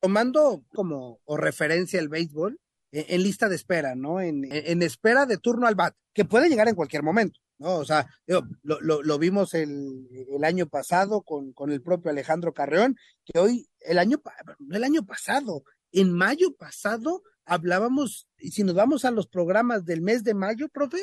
Tomando 0.00 0.64
como 0.74 1.20
o 1.24 1.36
referencia 1.36 1.98
el 2.00 2.08
béisbol, 2.08 2.58
en, 2.92 3.04
en 3.08 3.22
lista 3.22 3.48
de 3.48 3.56
espera, 3.56 3.94
¿no? 3.94 4.20
En, 4.20 4.44
en, 4.50 4.82
espera 4.82 5.26
de 5.26 5.38
turno 5.38 5.66
al 5.66 5.74
bat, 5.74 5.94
que 6.12 6.24
puede 6.24 6.48
llegar 6.48 6.68
en 6.68 6.74
cualquier 6.74 7.02
momento. 7.02 7.40
¿no? 7.58 7.76
O 7.76 7.84
sea, 7.84 8.06
lo, 8.26 8.46
lo, 8.62 9.02
lo 9.02 9.18
vimos 9.18 9.54
el, 9.54 10.08
el, 10.30 10.44
año 10.44 10.66
pasado 10.66 11.22
con, 11.22 11.52
con, 11.52 11.70
el 11.70 11.82
propio 11.82 12.10
Alejandro 12.10 12.52
Carreón, 12.52 12.96
que 13.24 13.38
hoy, 13.38 13.68
el 13.80 13.98
año, 13.98 14.20
el 14.70 14.84
año 14.84 15.06
pasado, 15.06 15.64
en 15.92 16.12
mayo 16.12 16.54
pasado, 16.54 17.22
hablábamos, 17.44 18.28
y 18.38 18.50
si 18.50 18.64
nos 18.64 18.74
vamos 18.74 19.04
a 19.04 19.10
los 19.10 19.26
programas 19.26 19.84
del 19.84 20.02
mes 20.02 20.24
de 20.24 20.34
mayo, 20.34 20.68
profe, 20.68 20.98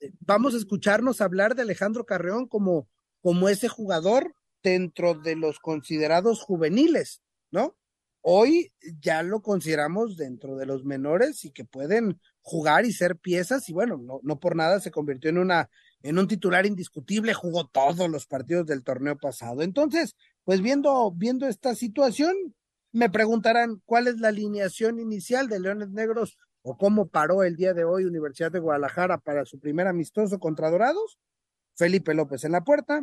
eh, 0.00 0.12
vamos 0.20 0.54
a 0.54 0.58
escucharnos 0.58 1.20
hablar 1.20 1.54
de 1.54 1.62
Alejandro 1.62 2.06
Carreón 2.06 2.46
como, 2.46 2.88
como 3.20 3.48
ese 3.48 3.68
jugador 3.68 4.34
dentro 4.62 5.14
de 5.14 5.36
los 5.36 5.58
considerados 5.58 6.40
juveniles, 6.40 7.20
¿no? 7.50 7.76
Hoy 8.30 8.74
ya 9.00 9.22
lo 9.22 9.40
consideramos 9.40 10.18
dentro 10.18 10.56
de 10.56 10.66
los 10.66 10.84
menores 10.84 11.46
y 11.46 11.50
que 11.50 11.64
pueden 11.64 12.20
jugar 12.42 12.84
y 12.84 12.92
ser 12.92 13.16
piezas 13.16 13.70
y 13.70 13.72
bueno, 13.72 13.96
no, 13.96 14.20
no 14.22 14.38
por 14.38 14.54
nada 14.54 14.80
se 14.80 14.90
convirtió 14.90 15.30
en 15.30 15.38
una 15.38 15.70
en 16.02 16.18
un 16.18 16.28
titular 16.28 16.66
indiscutible, 16.66 17.32
jugó 17.32 17.68
todos 17.68 18.10
los 18.10 18.26
partidos 18.26 18.66
del 18.66 18.84
torneo 18.84 19.16
pasado. 19.16 19.62
Entonces, 19.62 20.14
pues 20.44 20.60
viendo, 20.60 21.10
viendo 21.10 21.46
esta 21.46 21.74
situación, 21.74 22.36
me 22.92 23.08
preguntarán 23.08 23.80
cuál 23.86 24.08
es 24.08 24.20
la 24.20 24.28
alineación 24.28 25.00
inicial 25.00 25.48
de 25.48 25.60
Leones 25.60 25.88
Negros 25.88 26.36
o 26.60 26.76
cómo 26.76 27.08
paró 27.08 27.44
el 27.44 27.56
día 27.56 27.72
de 27.72 27.84
hoy 27.84 28.04
Universidad 28.04 28.52
de 28.52 28.58
Guadalajara 28.58 29.16
para 29.16 29.46
su 29.46 29.58
primer 29.58 29.86
amistoso 29.86 30.38
contra 30.38 30.70
Dorados. 30.70 31.18
Felipe 31.76 32.12
López 32.12 32.44
en 32.44 32.52
la 32.52 32.62
puerta, 32.62 33.02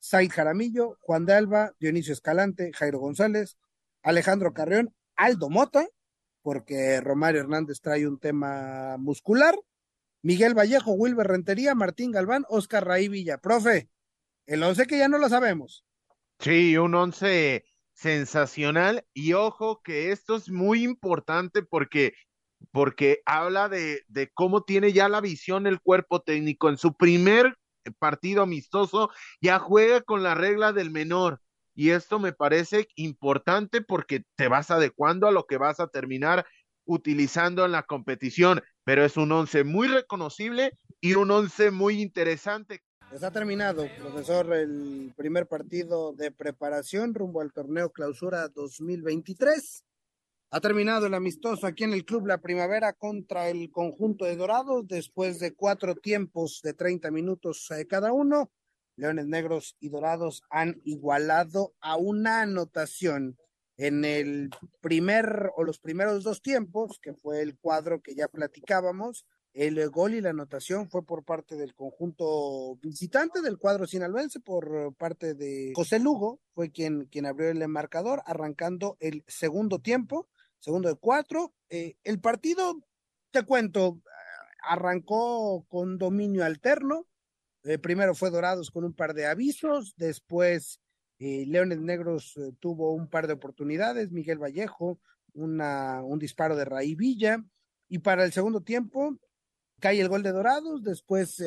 Said 0.00 0.32
Jaramillo, 0.32 0.98
Juan 1.00 1.26
de 1.26 1.34
Alba, 1.34 1.76
Dionisio 1.78 2.12
Escalante, 2.12 2.72
Jairo 2.74 2.98
González, 2.98 3.56
Alejandro 4.04 4.52
Carrión, 4.52 4.94
Aldo 5.16 5.50
Mota, 5.50 5.88
porque 6.42 7.00
Romario 7.00 7.40
Hernández 7.40 7.80
trae 7.80 8.06
un 8.06 8.20
tema 8.20 8.96
muscular, 8.98 9.56
Miguel 10.22 10.56
Vallejo, 10.56 10.92
Wilber 10.92 11.26
Rentería, 11.26 11.74
Martín 11.74 12.12
Galván, 12.12 12.44
Oscar 12.48 12.86
Raí 12.86 13.08
Villa. 13.08 13.38
Profe, 13.38 13.88
el 14.46 14.62
once 14.62 14.86
que 14.86 14.98
ya 14.98 15.08
no 15.08 15.18
lo 15.18 15.28
sabemos. 15.28 15.84
Sí, 16.38 16.76
un 16.76 16.94
once 16.94 17.64
sensacional 17.94 19.06
y 19.14 19.32
ojo 19.32 19.80
que 19.82 20.12
esto 20.12 20.36
es 20.36 20.50
muy 20.50 20.84
importante 20.84 21.62
porque 21.62 22.14
porque 22.72 23.20
habla 23.26 23.68
de, 23.68 24.02
de 24.08 24.30
cómo 24.32 24.64
tiene 24.64 24.92
ya 24.92 25.08
la 25.08 25.20
visión 25.20 25.66
el 25.66 25.80
cuerpo 25.80 26.22
técnico 26.22 26.68
en 26.68 26.78
su 26.78 26.96
primer 26.96 27.56
partido 27.98 28.42
amistoso 28.42 29.10
ya 29.40 29.58
juega 29.58 30.00
con 30.00 30.22
la 30.22 30.34
regla 30.34 30.72
del 30.72 30.90
menor 30.90 31.40
y 31.74 31.90
esto 31.90 32.18
me 32.18 32.32
parece 32.32 32.88
importante 32.96 33.82
porque 33.82 34.24
te 34.36 34.48
vas 34.48 34.70
adecuando 34.70 35.26
a 35.26 35.32
lo 35.32 35.46
que 35.46 35.58
vas 35.58 35.80
a 35.80 35.88
terminar 35.88 36.46
utilizando 36.86 37.64
en 37.64 37.72
la 37.72 37.82
competición, 37.82 38.62
pero 38.84 39.04
es 39.04 39.16
un 39.16 39.32
once 39.32 39.64
muy 39.64 39.88
reconocible 39.88 40.78
y 41.00 41.14
un 41.14 41.30
once 41.30 41.70
muy 41.70 42.00
interesante. 42.00 42.82
Pues 43.10 43.22
ha 43.22 43.30
terminado, 43.30 43.86
profesor, 43.98 44.52
el 44.54 45.12
primer 45.16 45.46
partido 45.46 46.12
de 46.12 46.30
preparación 46.30 47.14
rumbo 47.14 47.40
al 47.40 47.52
torneo 47.52 47.90
clausura 47.90 48.48
2023. 48.48 49.84
Ha 50.50 50.60
terminado 50.60 51.06
el 51.06 51.14
amistoso 51.14 51.66
aquí 51.66 51.84
en 51.84 51.92
el 51.92 52.04
Club 52.04 52.26
La 52.26 52.38
Primavera 52.38 52.92
contra 52.92 53.48
el 53.48 53.70
conjunto 53.70 54.24
de 54.24 54.36
Dorados 54.36 54.86
después 54.86 55.38
de 55.40 55.52
cuatro 55.54 55.94
tiempos 55.96 56.60
de 56.62 56.74
30 56.74 57.10
minutos 57.10 57.70
eh, 57.72 57.86
cada 57.86 58.12
uno. 58.12 58.50
Leones 58.96 59.26
Negros 59.26 59.76
y 59.80 59.88
Dorados 59.88 60.42
han 60.50 60.80
igualado 60.84 61.74
a 61.80 61.96
una 61.96 62.42
anotación 62.42 63.36
en 63.76 64.04
el 64.04 64.50
primer 64.80 65.50
o 65.56 65.64
los 65.64 65.78
primeros 65.78 66.22
dos 66.22 66.42
tiempos, 66.42 66.98
que 67.00 67.14
fue 67.14 67.42
el 67.42 67.58
cuadro 67.58 68.00
que 68.00 68.14
ya 68.14 68.28
platicábamos, 68.28 69.26
el 69.54 69.88
gol 69.88 70.14
y 70.14 70.20
la 70.20 70.30
anotación 70.30 70.90
fue 70.90 71.04
por 71.06 71.24
parte 71.24 71.56
del 71.56 71.74
conjunto 71.74 72.76
visitante 72.82 73.40
del 73.40 73.56
cuadro 73.56 73.86
sinaloense, 73.86 74.40
por 74.40 74.92
parte 74.96 75.34
de 75.34 75.72
José 75.76 76.00
Lugo, 76.00 76.40
fue 76.54 76.72
quien, 76.72 77.06
quien 77.06 77.24
abrió 77.26 77.50
el 77.50 77.66
marcador, 77.68 78.22
arrancando 78.26 78.96
el 78.98 79.24
segundo 79.28 79.78
tiempo, 79.78 80.28
segundo 80.58 80.88
de 80.88 80.96
cuatro. 80.96 81.54
Eh, 81.68 81.96
el 82.02 82.20
partido, 82.20 82.80
te 83.30 83.44
cuento, 83.44 84.00
arrancó 84.66 85.64
con 85.68 85.98
dominio 85.98 86.44
alterno. 86.44 87.06
Eh, 87.64 87.78
primero 87.78 88.14
fue 88.14 88.30
Dorados 88.30 88.70
con 88.70 88.84
un 88.84 88.92
par 88.92 89.14
de 89.14 89.26
avisos, 89.26 89.94
después 89.96 90.80
eh, 91.18 91.44
Leones 91.46 91.80
Negros 91.80 92.36
eh, 92.36 92.52
tuvo 92.60 92.92
un 92.92 93.08
par 93.08 93.26
de 93.26 93.32
oportunidades, 93.32 94.10
Miguel 94.10 94.38
Vallejo, 94.38 95.00
un 95.32 96.18
disparo 96.20 96.54
de 96.54 96.64
Raí 96.64 96.94
Villa, 96.94 97.42
y 97.88 97.98
para 97.98 98.24
el 98.24 98.32
segundo 98.32 98.60
tiempo 98.60 99.18
cae 99.80 100.00
el 100.00 100.08
gol 100.08 100.22
de 100.22 100.30
Dorados, 100.30 100.84
después 100.84 101.42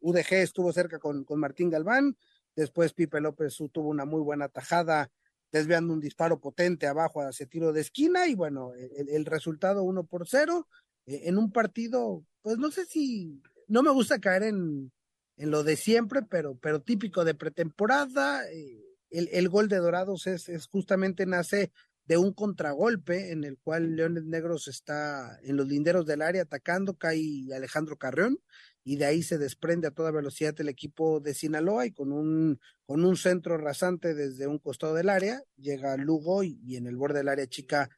UDG 0.00 0.34
estuvo 0.34 0.70
cerca 0.72 0.98
con, 0.98 1.24
con 1.24 1.40
Martín 1.40 1.70
Galván, 1.70 2.14
después 2.54 2.92
Pipe 2.92 3.22
López 3.22 3.56
tuvo 3.72 3.88
una 3.88 4.04
muy 4.04 4.20
buena 4.20 4.48
tajada 4.48 5.10
desviando 5.50 5.94
un 5.94 6.00
disparo 6.00 6.40
potente 6.40 6.86
abajo 6.86 7.22
hacia 7.22 7.46
tiro 7.46 7.72
de 7.72 7.80
esquina 7.80 8.26
y 8.26 8.34
bueno, 8.34 8.74
el, 8.74 9.08
el 9.08 9.24
resultado 9.24 9.82
uno 9.82 10.04
por 10.04 10.28
cero 10.28 10.66
eh, 11.06 11.22
en 11.24 11.38
un 11.38 11.50
partido, 11.50 12.24
pues 12.42 12.58
no 12.58 12.70
sé 12.70 12.86
si, 12.86 13.40
no 13.68 13.82
me 13.82 13.90
gusta 13.90 14.20
caer 14.20 14.44
en, 14.44 14.92
en 15.36 15.50
lo 15.50 15.64
de 15.64 15.76
siempre, 15.76 16.22
pero, 16.22 16.56
pero 16.56 16.80
típico 16.80 17.24
de 17.24 17.34
pretemporada, 17.34 18.48
eh, 18.50 18.82
el, 19.10 19.28
el 19.32 19.48
gol 19.48 19.68
de 19.68 19.78
Dorados 19.78 20.26
es, 20.26 20.48
es, 20.48 20.66
justamente 20.66 21.26
nace 21.26 21.70
de 22.04 22.16
un 22.16 22.32
contragolpe 22.32 23.30
en 23.30 23.44
el 23.44 23.58
cual 23.58 23.94
Leones 23.94 24.24
Negros 24.24 24.68
está 24.68 25.38
en 25.42 25.56
los 25.56 25.68
linderos 25.68 26.06
del 26.06 26.22
área 26.22 26.42
atacando, 26.42 26.96
cae 26.96 27.46
Alejandro 27.54 27.96
Carreón 27.96 28.38
y 28.84 28.96
de 28.96 29.04
ahí 29.04 29.22
se 29.22 29.38
desprende 29.38 29.86
a 29.86 29.92
toda 29.92 30.10
velocidad 30.10 30.54
el 30.60 30.68
equipo 30.68 31.20
de 31.20 31.34
Sinaloa 31.34 31.86
y 31.86 31.92
con 31.92 32.10
un, 32.12 32.58
con 32.86 33.04
un 33.04 33.16
centro 33.16 33.56
rasante 33.56 34.14
desde 34.14 34.48
un 34.48 34.58
costado 34.58 34.94
del 34.94 35.08
área 35.08 35.42
llega 35.56 35.96
Lugo 35.96 36.42
y, 36.42 36.58
y 36.64 36.76
en 36.76 36.86
el 36.86 36.96
borde 36.96 37.18
del 37.18 37.28
área 37.28 37.46
chica 37.46 37.88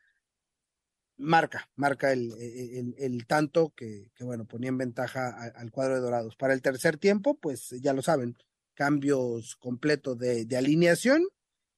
marca, 1.16 1.70
marca 1.76 2.12
el, 2.12 2.32
el, 2.40 2.94
el 2.98 3.26
tanto 3.26 3.72
que, 3.76 4.10
bueno, 4.20 4.46
ponía 4.46 4.68
en 4.68 4.78
ventaja 4.78 5.52
al 5.54 5.70
cuadro 5.70 5.94
de 5.94 6.00
Dorados. 6.00 6.36
Para 6.36 6.54
el 6.54 6.62
tercer 6.62 6.98
tiempo, 6.98 7.38
pues 7.38 7.70
ya 7.80 7.92
lo 7.92 8.02
saben, 8.02 8.36
cambios 8.74 9.56
completos 9.56 10.18
de, 10.18 10.44
de, 10.44 10.56
alineación 10.56 11.24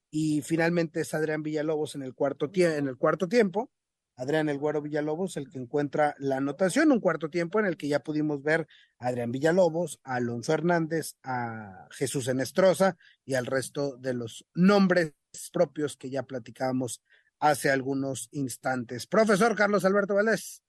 y 0.09 0.41
finalmente 0.41 1.01
es 1.01 1.13
Adrián 1.13 1.43
Villalobos 1.43 1.95
en 1.95 2.03
el 2.03 2.13
cuarto, 2.15 2.49
en 2.53 2.87
el 2.87 2.97
cuarto 2.97 3.27
tiempo. 3.27 3.71
Adrián 4.17 4.49
El 4.49 4.57
Güero 4.57 4.81
Villalobos, 4.81 5.37
el 5.37 5.47
que 5.47 5.59
encuentra 5.59 6.15
la 6.17 6.37
anotación, 6.37 6.91
un 6.91 6.99
cuarto 6.99 7.29
tiempo 7.29 7.59
en 7.59 7.67
el 7.67 7.77
que 7.77 7.87
ya 7.87 7.99
pudimos 7.99 8.41
ver 8.41 8.67
a 8.97 9.09
Adrián 9.09 9.31
Villalobos, 9.31 9.99
a 10.03 10.15
Alonso 10.15 10.53
Hernández, 10.53 11.17
a 11.21 11.87
Jesús 11.91 12.27
Enestrosa 12.27 12.97
y 13.25 13.35
al 13.35 13.45
resto 13.45 13.95
de 13.97 14.15
los 14.15 14.43
nombres 14.55 15.13
propios 15.53 15.97
que 15.97 16.09
ya 16.09 16.23
platicábamos 16.23 17.03
hace 17.39 17.69
algunos 17.69 18.29
instantes. 18.31 19.07
Profesor 19.07 19.55
Carlos 19.55 19.85
Alberto 19.85 20.15
Valdés, 20.15 20.63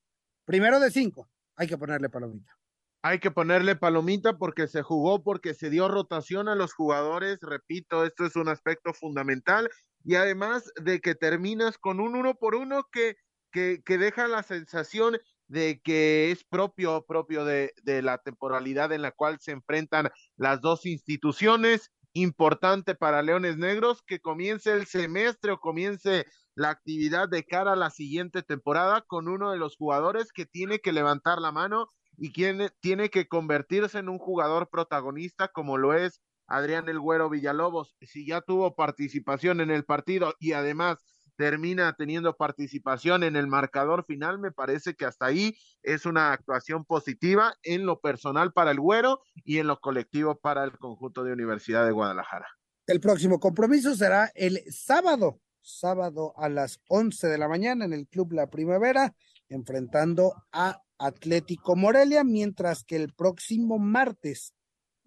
primero 0.45 0.81
de 0.81 0.91
cinco, 0.91 1.29
hay 1.57 1.67
que 1.67 1.79
ponerle 1.79 2.09
palomita 2.09 2.59
hay 3.03 3.21
que 3.21 3.31
ponerle 3.31 3.77
palomita 3.77 4.39
porque 4.39 4.67
se 4.67 4.83
jugó, 4.83 5.23
porque 5.23 5.55
se 5.55 5.71
dio 5.71 5.89
rotación 5.89 6.49
a 6.49 6.55
los 6.55 6.73
jugadores. 6.75 7.39
Repito, 7.41 8.05
esto 8.05 8.27
es 8.27 8.37
un 8.37 8.49
aspecto 8.49 8.93
fundamental. 8.93 9.71
Y 10.05 10.17
además 10.17 10.73
de 10.83 11.01
que 11.01 11.15
terminas 11.15 11.79
con 11.79 12.01
un 12.01 12.17
uno 12.17 12.35
por 12.35 12.55
uno 12.55 12.85
que, 12.91 13.17
que, 13.53 13.83
que 13.85 13.99
deja 13.99 14.27
la 14.27 14.43
sensación 14.43 15.19
de 15.47 15.81
que 15.83 16.31
es 16.31 16.45
propio, 16.45 17.05
propio 17.07 17.45
de, 17.45 17.73
de 17.83 18.03
la 18.03 18.19
temporalidad 18.19 18.93
en 18.93 19.03
la 19.03 19.13
cual 19.13 19.39
se 19.41 19.53
enfrentan 19.53 20.11
las 20.37 20.61
dos 20.61 20.85
instituciones 20.85 21.91
importante 22.13 22.95
para 22.95 23.23
Leones 23.23 23.57
Negros 23.57 24.03
que 24.03 24.21
comience 24.21 24.73
el 24.73 24.87
semestre 24.87 25.53
o 25.53 25.61
comience 25.61 26.27
la 26.59 26.71
actividad 26.71 27.29
de 27.29 27.45
cara 27.45 27.75
a 27.75 27.77
la 27.77 27.91
siguiente 27.91 28.43
temporada 28.43 29.05
con 29.07 29.29
uno 29.29 29.53
de 29.53 29.59
los 29.59 29.77
jugadores 29.77 30.33
que 30.33 30.45
tiene 30.45 30.81
que 30.81 30.93
levantar 30.93 31.41
la 31.41 31.53
mano 31.53 31.89
y 32.17 32.33
quien 32.33 32.69
tiene 32.81 33.11
que 33.11 33.29
convertirse 33.29 34.01
en 34.01 34.09
un 34.09 34.19
jugador 34.19 34.69
protagonista 34.69 35.47
como 35.47 35.79
lo 35.79 35.95
es 35.95 36.21
Adrián 36.49 36.89
El 36.89 36.99
Güero 36.99 37.31
Villalobos. 37.31 37.95
Si 38.01 38.27
ya 38.27 38.41
tuvo 38.41 38.75
participación 38.75 39.61
en 39.61 39.71
el 39.71 39.85
partido 39.85 40.35
y 40.41 40.55
además 40.55 40.99
termina 41.37 41.95
teniendo 41.97 42.37
participación 42.37 43.23
en 43.23 43.37
el 43.37 43.47
marcador 43.47 44.05
final, 44.05 44.41
me 44.41 44.51
parece 44.51 44.97
que 44.97 45.05
hasta 45.05 45.27
ahí 45.27 45.57
es 45.85 46.07
una 46.07 46.33
actuación 46.33 46.85
positiva 46.85 47.55
en 47.63 47.87
lo 47.87 48.01
personal 48.01 48.53
para 48.53 48.73
el 48.73 48.81
Güero 48.81 49.21
y 49.45 49.59
en 49.59 49.69
lo 49.69 49.79
colectivo 49.79 50.41
para 50.41 50.65
el 50.65 50.77
conjunto 50.77 51.23
de 51.23 51.33
Universidad 51.33 51.87
de 51.87 51.93
Guadalajara. 51.93 52.49
El 52.89 52.99
próximo 52.99 53.39
compromiso 53.39 53.95
será 53.95 54.33
el 54.35 54.61
sábado, 54.73 55.41
sábado 55.69 56.33
a 56.37 56.49
las 56.49 56.81
11 56.89 57.29
de 57.29 57.39
la 57.39 57.49
mañana 57.49 57.85
en 57.85 57.93
el 57.93 58.07
Club 58.07 58.33
La 58.33 58.49
Primavera, 58.49 59.15
enfrentando 59.49 60.35
a 60.53 60.83
Atlético 60.99 61.77
Morelia, 61.77 62.25
mientras 62.25 62.85
que 62.85 62.97
el 62.97 63.13
próximo 63.13 63.79
martes 63.79 64.55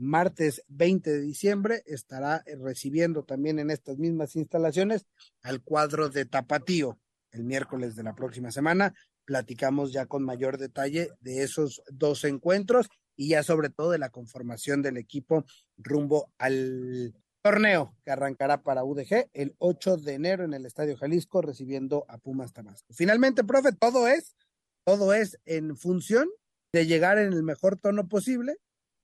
martes 0.02 0.64
20 0.68 1.12
de 1.12 1.22
diciembre 1.22 1.84
estará 1.86 2.44
recibiendo 2.60 3.24
también 3.24 3.60
en 3.60 3.70
estas 3.70 4.00
mismas 4.00 4.36
instalaciones 4.36 5.06
al 5.44 5.62
cuadro 5.62 6.10
de 6.10 6.26
Tapatío. 6.26 6.98
El 7.32 7.44
miércoles 7.44 7.96
de 7.96 8.04
la 8.04 8.16
próxima 8.16 8.52
semana 8.52 8.96
platicamos 9.26 9.94
ya 9.94 10.08
con 10.08 10.24
mayor 10.24 10.58
detalle 10.58 11.10
de 11.20 11.44
esos 11.44 11.84
dos 11.92 12.24
encuentros 12.24 12.90
y 13.16 13.30
ya 13.30 13.44
sobre 13.44 13.70
todo 13.70 13.92
de 13.92 14.00
la 14.00 14.10
conformación 14.10 14.82
del 14.82 14.98
equipo 14.98 15.46
rumbo 15.78 16.32
al 16.40 17.14
torneo 17.42 17.96
que 18.04 18.12
arrancará 18.12 18.64
para 18.64 18.84
UDG 18.84 19.30
el 19.34 19.56
8 19.58 19.98
de 19.98 20.14
enero 20.14 20.44
en 20.44 20.54
el 20.54 20.66
Estadio 20.66 20.98
Jalisco 20.98 21.42
recibiendo 21.42 22.06
a 22.08 22.18
Pumas 22.18 22.54
Tabasco. 22.54 22.94
Finalmente, 22.94 23.44
profe, 23.44 23.72
todo 23.72 24.08
es, 24.08 24.36
todo 24.86 25.14
es 25.14 25.40
en 25.46 25.76
función 25.76 26.30
de 26.74 26.86
llegar 26.86 27.18
en 27.18 27.34
el 27.34 27.44
mejor 27.44 27.78
tono 27.78 28.08
posible 28.08 28.58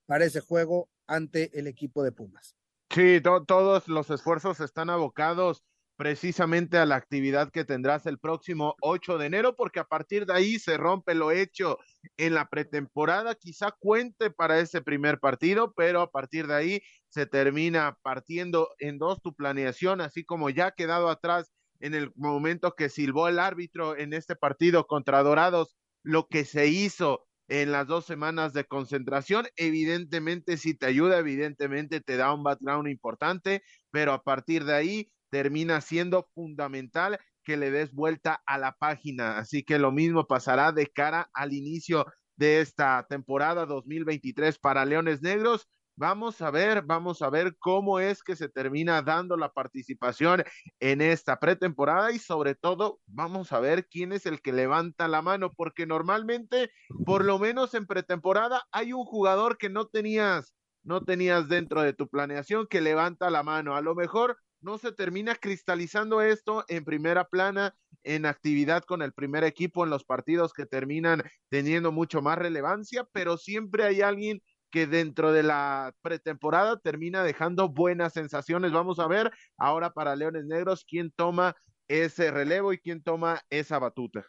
para 0.06 0.24
ese 0.24 0.40
juego 0.40 0.88
ante 1.06 1.58
el 1.58 1.66
equipo 1.66 2.02
de 2.02 2.12
Pumas. 2.12 2.56
Sí, 2.90 3.20
todos 3.20 3.88
los 3.88 4.10
esfuerzos 4.10 4.60
están 4.60 4.88
abocados 4.88 5.62
precisamente 5.98 6.78
a 6.78 6.86
la 6.86 6.94
actividad 6.94 7.50
que 7.50 7.64
tendrás 7.64 8.06
el 8.06 8.20
próximo 8.20 8.76
8 8.82 9.18
de 9.18 9.26
enero, 9.26 9.56
porque 9.56 9.80
a 9.80 9.84
partir 9.84 10.26
de 10.26 10.32
ahí 10.32 10.60
se 10.60 10.76
rompe 10.76 11.12
lo 11.12 11.32
hecho 11.32 11.76
en 12.16 12.34
la 12.34 12.48
pretemporada, 12.48 13.34
quizá 13.34 13.72
cuente 13.76 14.30
para 14.30 14.60
ese 14.60 14.80
primer 14.80 15.18
partido, 15.18 15.74
pero 15.76 16.00
a 16.00 16.12
partir 16.12 16.46
de 16.46 16.54
ahí 16.54 16.82
se 17.08 17.26
termina 17.26 17.98
partiendo 18.00 18.68
en 18.78 18.98
dos 18.98 19.20
tu 19.20 19.34
planeación, 19.34 20.00
así 20.00 20.24
como 20.24 20.50
ya 20.50 20.66
ha 20.66 20.70
quedado 20.70 21.10
atrás 21.10 21.52
en 21.80 21.94
el 21.94 22.12
momento 22.14 22.76
que 22.76 22.90
silbó 22.90 23.26
el 23.26 23.40
árbitro 23.40 23.98
en 23.98 24.12
este 24.12 24.36
partido 24.36 24.86
contra 24.86 25.24
Dorados, 25.24 25.76
lo 26.04 26.28
que 26.28 26.44
se 26.44 26.68
hizo 26.68 27.26
en 27.48 27.72
las 27.72 27.88
dos 27.88 28.04
semanas 28.06 28.52
de 28.52 28.64
concentración. 28.64 29.48
Evidentemente, 29.56 30.58
si 30.58 30.74
te 30.74 30.86
ayuda, 30.86 31.18
evidentemente 31.18 32.00
te 32.00 32.16
da 32.16 32.32
un 32.32 32.44
background 32.44 32.88
importante, 32.88 33.62
pero 33.90 34.12
a 34.12 34.22
partir 34.22 34.64
de 34.64 34.74
ahí 34.74 35.12
termina 35.30 35.80
siendo 35.80 36.28
fundamental 36.34 37.18
que 37.44 37.56
le 37.56 37.70
des 37.70 37.92
vuelta 37.92 38.42
a 38.46 38.58
la 38.58 38.72
página. 38.72 39.38
Así 39.38 39.62
que 39.62 39.78
lo 39.78 39.92
mismo 39.92 40.26
pasará 40.26 40.72
de 40.72 40.86
cara 40.86 41.30
al 41.32 41.52
inicio 41.52 42.06
de 42.36 42.60
esta 42.60 43.06
temporada 43.08 43.66
2023 43.66 44.58
para 44.58 44.84
Leones 44.84 45.22
Negros 45.22 45.68
Vamos 46.00 46.40
a 46.42 46.52
ver, 46.52 46.82
vamos 46.82 47.22
a 47.22 47.28
ver 47.28 47.56
cómo 47.58 47.98
es 47.98 48.22
que 48.22 48.36
se 48.36 48.48
termina 48.48 49.02
dando 49.02 49.36
la 49.36 49.52
participación 49.52 50.44
en 50.78 51.00
esta 51.00 51.40
pretemporada 51.40 52.12
y 52.12 52.20
sobre 52.20 52.54
todo 52.54 53.00
vamos 53.06 53.52
a 53.52 53.58
ver 53.58 53.88
quién 53.88 54.12
es 54.12 54.24
el 54.24 54.40
que 54.40 54.52
levanta 54.52 55.08
la 55.08 55.22
mano, 55.22 55.52
porque 55.52 55.86
normalmente, 55.86 56.70
por 57.04 57.24
lo 57.24 57.40
menos 57.40 57.74
en 57.74 57.88
pretemporada, 57.88 58.62
hay 58.70 58.92
un 58.92 59.04
jugador 59.04 59.58
que 59.58 59.70
no 59.70 59.86
tenías, 59.88 60.54
no 60.84 61.02
tenías 61.02 61.48
dentro 61.48 61.82
de 61.82 61.94
tu 61.94 62.06
planeación 62.06 62.68
que 62.68 62.80
levanta 62.80 63.28
la 63.28 63.42
mano. 63.42 63.74
A 63.74 63.80
lo 63.80 63.96
mejor 63.96 64.38
no 64.60 64.78
se 64.78 64.92
termina 64.92 65.34
cristalizando 65.34 66.20
esto 66.22 66.64
en 66.68 66.84
primera 66.84 67.28
plana, 67.28 67.76
en 68.02 68.26
actividad 68.26 68.84
con 68.84 69.02
el 69.02 69.12
primer 69.12 69.44
equipo, 69.44 69.84
en 69.84 69.90
los 69.90 70.04
partidos 70.04 70.52
que 70.52 70.66
terminan 70.66 71.22
teniendo 71.48 71.92
mucho 71.92 72.22
más 72.22 72.38
relevancia, 72.38 73.06
pero 73.12 73.36
siempre 73.36 73.84
hay 73.84 74.00
alguien 74.00 74.42
que 74.70 74.86
dentro 74.86 75.32
de 75.32 75.42
la 75.42 75.94
pretemporada 76.02 76.78
termina 76.78 77.22
dejando 77.22 77.68
buenas 77.68 78.12
sensaciones. 78.12 78.72
Vamos 78.72 78.98
a 78.98 79.06
ver 79.06 79.30
ahora 79.56 79.92
para 79.92 80.16
Leones 80.16 80.44
Negros 80.44 80.84
quién 80.86 81.10
toma 81.10 81.56
ese 81.88 82.30
relevo 82.30 82.72
y 82.72 82.78
quién 82.78 83.02
toma 83.02 83.40
esa 83.50 83.78
batuta. 83.78 84.26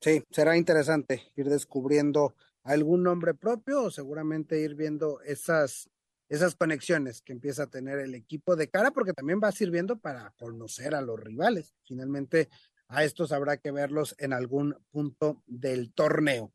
Sí, 0.00 0.22
será 0.30 0.56
interesante 0.56 1.30
ir 1.36 1.48
descubriendo 1.48 2.34
algún 2.62 3.02
nombre 3.02 3.34
propio 3.34 3.84
o 3.84 3.90
seguramente 3.90 4.60
ir 4.60 4.74
viendo 4.74 5.20
esas, 5.22 5.90
esas 6.30 6.54
conexiones 6.54 7.22
que 7.22 7.32
empieza 7.32 7.64
a 7.64 7.70
tener 7.70 7.98
el 7.98 8.14
equipo 8.14 8.54
de 8.54 8.70
cara, 8.70 8.92
porque 8.92 9.12
también 9.12 9.40
va 9.42 9.50
sirviendo 9.50 9.98
para 9.98 10.30
conocer 10.38 10.94
a 10.94 11.02
los 11.02 11.18
rivales. 11.18 11.74
Finalmente, 11.82 12.48
a 12.86 13.04
estos 13.04 13.32
habrá 13.32 13.56
que 13.56 13.72
verlos 13.72 14.14
en 14.18 14.32
algún 14.32 14.76
punto 14.90 15.42
del 15.46 15.92
torneo. 15.92 16.52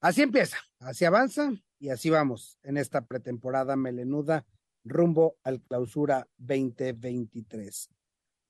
Así 0.00 0.22
empieza, 0.22 0.58
así 0.80 1.04
avanza 1.04 1.52
y 1.78 1.90
así 1.90 2.10
vamos 2.10 2.58
en 2.64 2.76
esta 2.76 3.06
pretemporada 3.06 3.76
melenuda 3.76 4.44
rumbo 4.84 5.38
al 5.44 5.62
clausura 5.62 6.26
2023. 6.38 7.90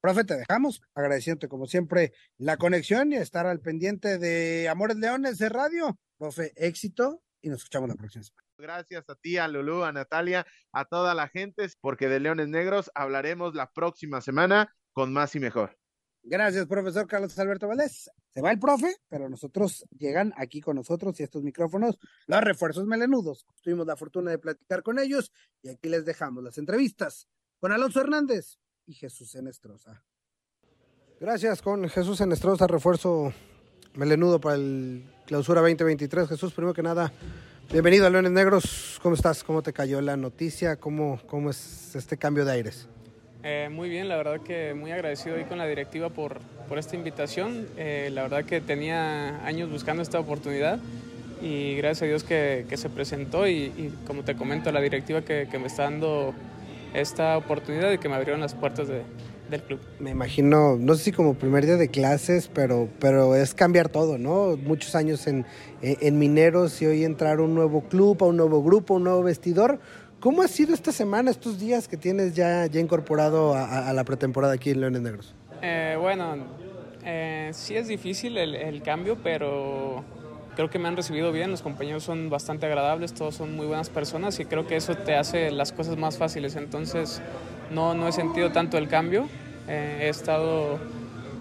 Profe, 0.00 0.24
te 0.24 0.38
dejamos 0.38 0.80
agradeciéndote 0.94 1.48
como 1.48 1.66
siempre 1.66 2.14
la 2.38 2.56
conexión 2.56 3.12
y 3.12 3.16
estar 3.16 3.46
al 3.46 3.60
pendiente 3.60 4.18
de 4.18 4.70
Amores 4.70 4.96
Leones 4.96 5.36
de 5.36 5.50
Radio. 5.50 5.98
Profe, 6.16 6.52
éxito 6.56 7.22
y 7.42 7.50
nos 7.50 7.58
escuchamos 7.58 7.88
la 7.88 7.96
próxima 7.96 8.24
semana. 8.24 8.42
Gracias 8.56 9.10
a 9.10 9.14
ti, 9.16 9.36
a 9.36 9.48
Lulú, 9.48 9.82
a 9.82 9.92
Natalia, 9.92 10.46
a 10.72 10.84
toda 10.84 11.14
la 11.14 11.28
gente, 11.28 11.66
porque 11.80 12.08
de 12.08 12.20
Leones 12.20 12.48
Negros 12.48 12.90
hablaremos 12.94 13.54
la 13.54 13.70
próxima 13.70 14.20
semana 14.20 14.74
con 14.92 15.12
más 15.12 15.34
y 15.34 15.40
mejor. 15.40 15.76
Gracias, 16.24 16.66
profesor 16.66 17.08
Carlos 17.08 17.36
Alberto 17.38 17.66
Valdés. 17.66 18.08
Se 18.32 18.40
va 18.40 18.52
el 18.52 18.60
profe, 18.60 18.96
pero 19.08 19.28
nosotros 19.28 19.84
llegan 19.98 20.32
aquí 20.36 20.60
con 20.60 20.76
nosotros 20.76 21.18
y 21.18 21.24
estos 21.24 21.42
micrófonos, 21.42 21.98
los 22.26 22.40
refuerzos 22.40 22.86
melenudos. 22.86 23.44
Tuvimos 23.60 23.86
la 23.86 23.96
fortuna 23.96 24.30
de 24.30 24.38
platicar 24.38 24.82
con 24.84 25.00
ellos 25.00 25.32
y 25.62 25.70
aquí 25.70 25.88
les 25.88 26.04
dejamos 26.04 26.44
las 26.44 26.58
entrevistas 26.58 27.28
con 27.58 27.72
Alonso 27.72 28.00
Hernández 28.00 28.58
y 28.86 28.94
Jesús 28.94 29.34
Enestrosa. 29.34 30.04
Gracias 31.20 31.60
con 31.60 31.88
Jesús 31.88 32.20
Enestrosa, 32.20 32.66
refuerzo 32.66 33.32
melenudo 33.94 34.40
para 34.40 34.56
el 34.56 35.02
clausura 35.26 35.60
2023. 35.60 36.28
Jesús, 36.28 36.52
primero 36.52 36.74
que 36.74 36.82
nada, 36.82 37.12
bienvenido 37.70 38.06
a 38.06 38.10
Leones 38.10 38.32
Negros. 38.32 38.98
¿Cómo 39.02 39.14
estás? 39.14 39.44
¿Cómo 39.44 39.62
te 39.62 39.72
cayó 39.72 40.00
la 40.00 40.16
noticia? 40.16 40.76
¿Cómo, 40.76 41.20
cómo 41.26 41.50
es 41.50 41.94
este 41.94 42.16
cambio 42.16 42.44
de 42.44 42.52
aires? 42.52 42.88
Eh, 43.44 43.68
muy 43.72 43.88
bien, 43.88 44.08
la 44.08 44.16
verdad 44.16 44.40
que 44.40 44.72
muy 44.72 44.92
agradecido 44.92 45.34
hoy 45.34 45.44
con 45.44 45.58
la 45.58 45.66
directiva 45.66 46.10
por, 46.10 46.40
por 46.68 46.78
esta 46.78 46.96
invitación. 46.96 47.66
Eh, 47.76 48.10
la 48.12 48.22
verdad 48.22 48.44
que 48.44 48.60
tenía 48.60 49.44
años 49.44 49.70
buscando 49.70 50.02
esta 50.02 50.20
oportunidad 50.20 50.78
y 51.40 51.74
gracias 51.74 52.02
a 52.02 52.06
Dios 52.06 52.24
que, 52.24 52.66
que 52.68 52.76
se 52.76 52.88
presentó 52.88 53.48
y, 53.48 53.92
como 54.06 54.22
te 54.22 54.36
comento, 54.36 54.70
la 54.70 54.80
directiva 54.80 55.22
que, 55.22 55.48
que, 55.50 55.58
me 55.58 55.66
está 55.66 55.84
dando 55.84 56.34
esta 56.94 57.36
oportunidad 57.36 57.90
y 57.90 57.98
que 57.98 58.08
me 58.08 58.14
abrieron 58.14 58.40
las 58.40 58.54
puertas 58.54 58.86
de, 58.86 59.02
del 59.52 59.62
club. 59.62 59.78
Me 60.00 60.10
imagino, 60.10 60.76
no 60.76 60.94
sé 60.96 61.04
si 61.04 61.12
como 61.12 61.34
primer 61.34 61.64
día 61.64 61.76
de 61.76 61.88
clases, 61.88 62.50
pero, 62.52 62.88
pero 62.98 63.36
es 63.36 63.54
cambiar 63.54 63.88
todo, 63.88 64.18
¿no? 64.18 64.56
Muchos 64.56 64.96
años 64.96 65.28
en, 65.28 65.46
en 65.80 66.18
Mineros 66.18 66.82
y 66.82 66.86
hoy 66.86 67.04
entrar 67.04 67.38
a 67.38 67.42
un 67.42 67.54
nuevo 67.54 67.82
club, 67.82 68.24
a 68.24 68.26
un 68.26 68.36
nuevo 68.36 68.62
grupo, 68.64 68.94
un 68.94 69.04
nuevo 69.04 69.22
vestidor 69.22 69.78
¿Cómo 70.22 70.42
ha 70.42 70.46
sido 70.46 70.72
esta 70.72 70.92
semana, 70.92 71.32
estos 71.32 71.58
días 71.58 71.88
que 71.88 71.96
tienes 71.96 72.36
ya, 72.36 72.66
ya 72.66 72.78
incorporado 72.78 73.56
a, 73.56 73.92
la 73.92 74.04
pretemporada 74.04 74.54
aquí 74.54 74.70
en 74.70 74.80
Leones 74.80 75.02
Negros? 75.02 75.34
Eh, 75.60 75.98
bueno, 76.00 76.36
eh, 77.04 77.50
sí 77.52 77.74
es 77.74 77.88
difícil 77.88 78.38
el, 78.38 78.54
el, 78.54 78.82
cambio, 78.82 79.18
pero 79.20 80.04
creo 80.54 80.70
que 80.70 80.78
me 80.78 80.86
han 80.86 80.96
recibido 80.96 81.32
bien, 81.32 81.50
los 81.50 81.60
compañeros 81.60 82.04
son 82.04 82.30
bastante 82.30 82.66
agradables, 82.66 83.14
todos 83.14 83.34
son 83.34 83.56
muy 83.56 83.66
buenas 83.66 83.90
personas 83.90 84.38
y 84.38 84.44
creo 84.44 84.64
que 84.64 84.76
eso 84.76 84.94
te 84.94 85.16
hace 85.16 85.50
las 85.50 85.72
cosas 85.72 85.96
más 85.96 86.18
fáciles. 86.18 86.54
Entonces 86.54 87.20
no, 87.72 87.92
no 87.94 88.06
he 88.06 88.12
sentido 88.12 88.52
tanto 88.52 88.78
el 88.78 88.86
cambio, 88.86 89.28
eh, 89.68 90.00
he 90.02 90.08
estado 90.08 90.78